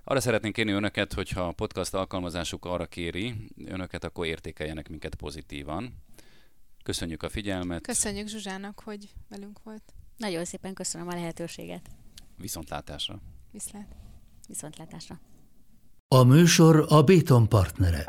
[0.04, 6.02] Arra szeretnénk kérni önöket, hogyha a podcast alkalmazásuk arra kéri önöket, akkor értékeljenek minket pozitívan.
[6.82, 7.82] Köszönjük a figyelmet.
[7.82, 9.82] Köszönjük Zsuzsának, hogy velünk volt.
[10.16, 11.90] Nagyon szépen köszönöm a lehetőséget.
[12.36, 13.20] Viszontlátásra.
[13.50, 13.96] Viszlát.
[14.48, 15.20] Viszontlátásra.
[16.08, 18.04] A műsor a Béton partnere.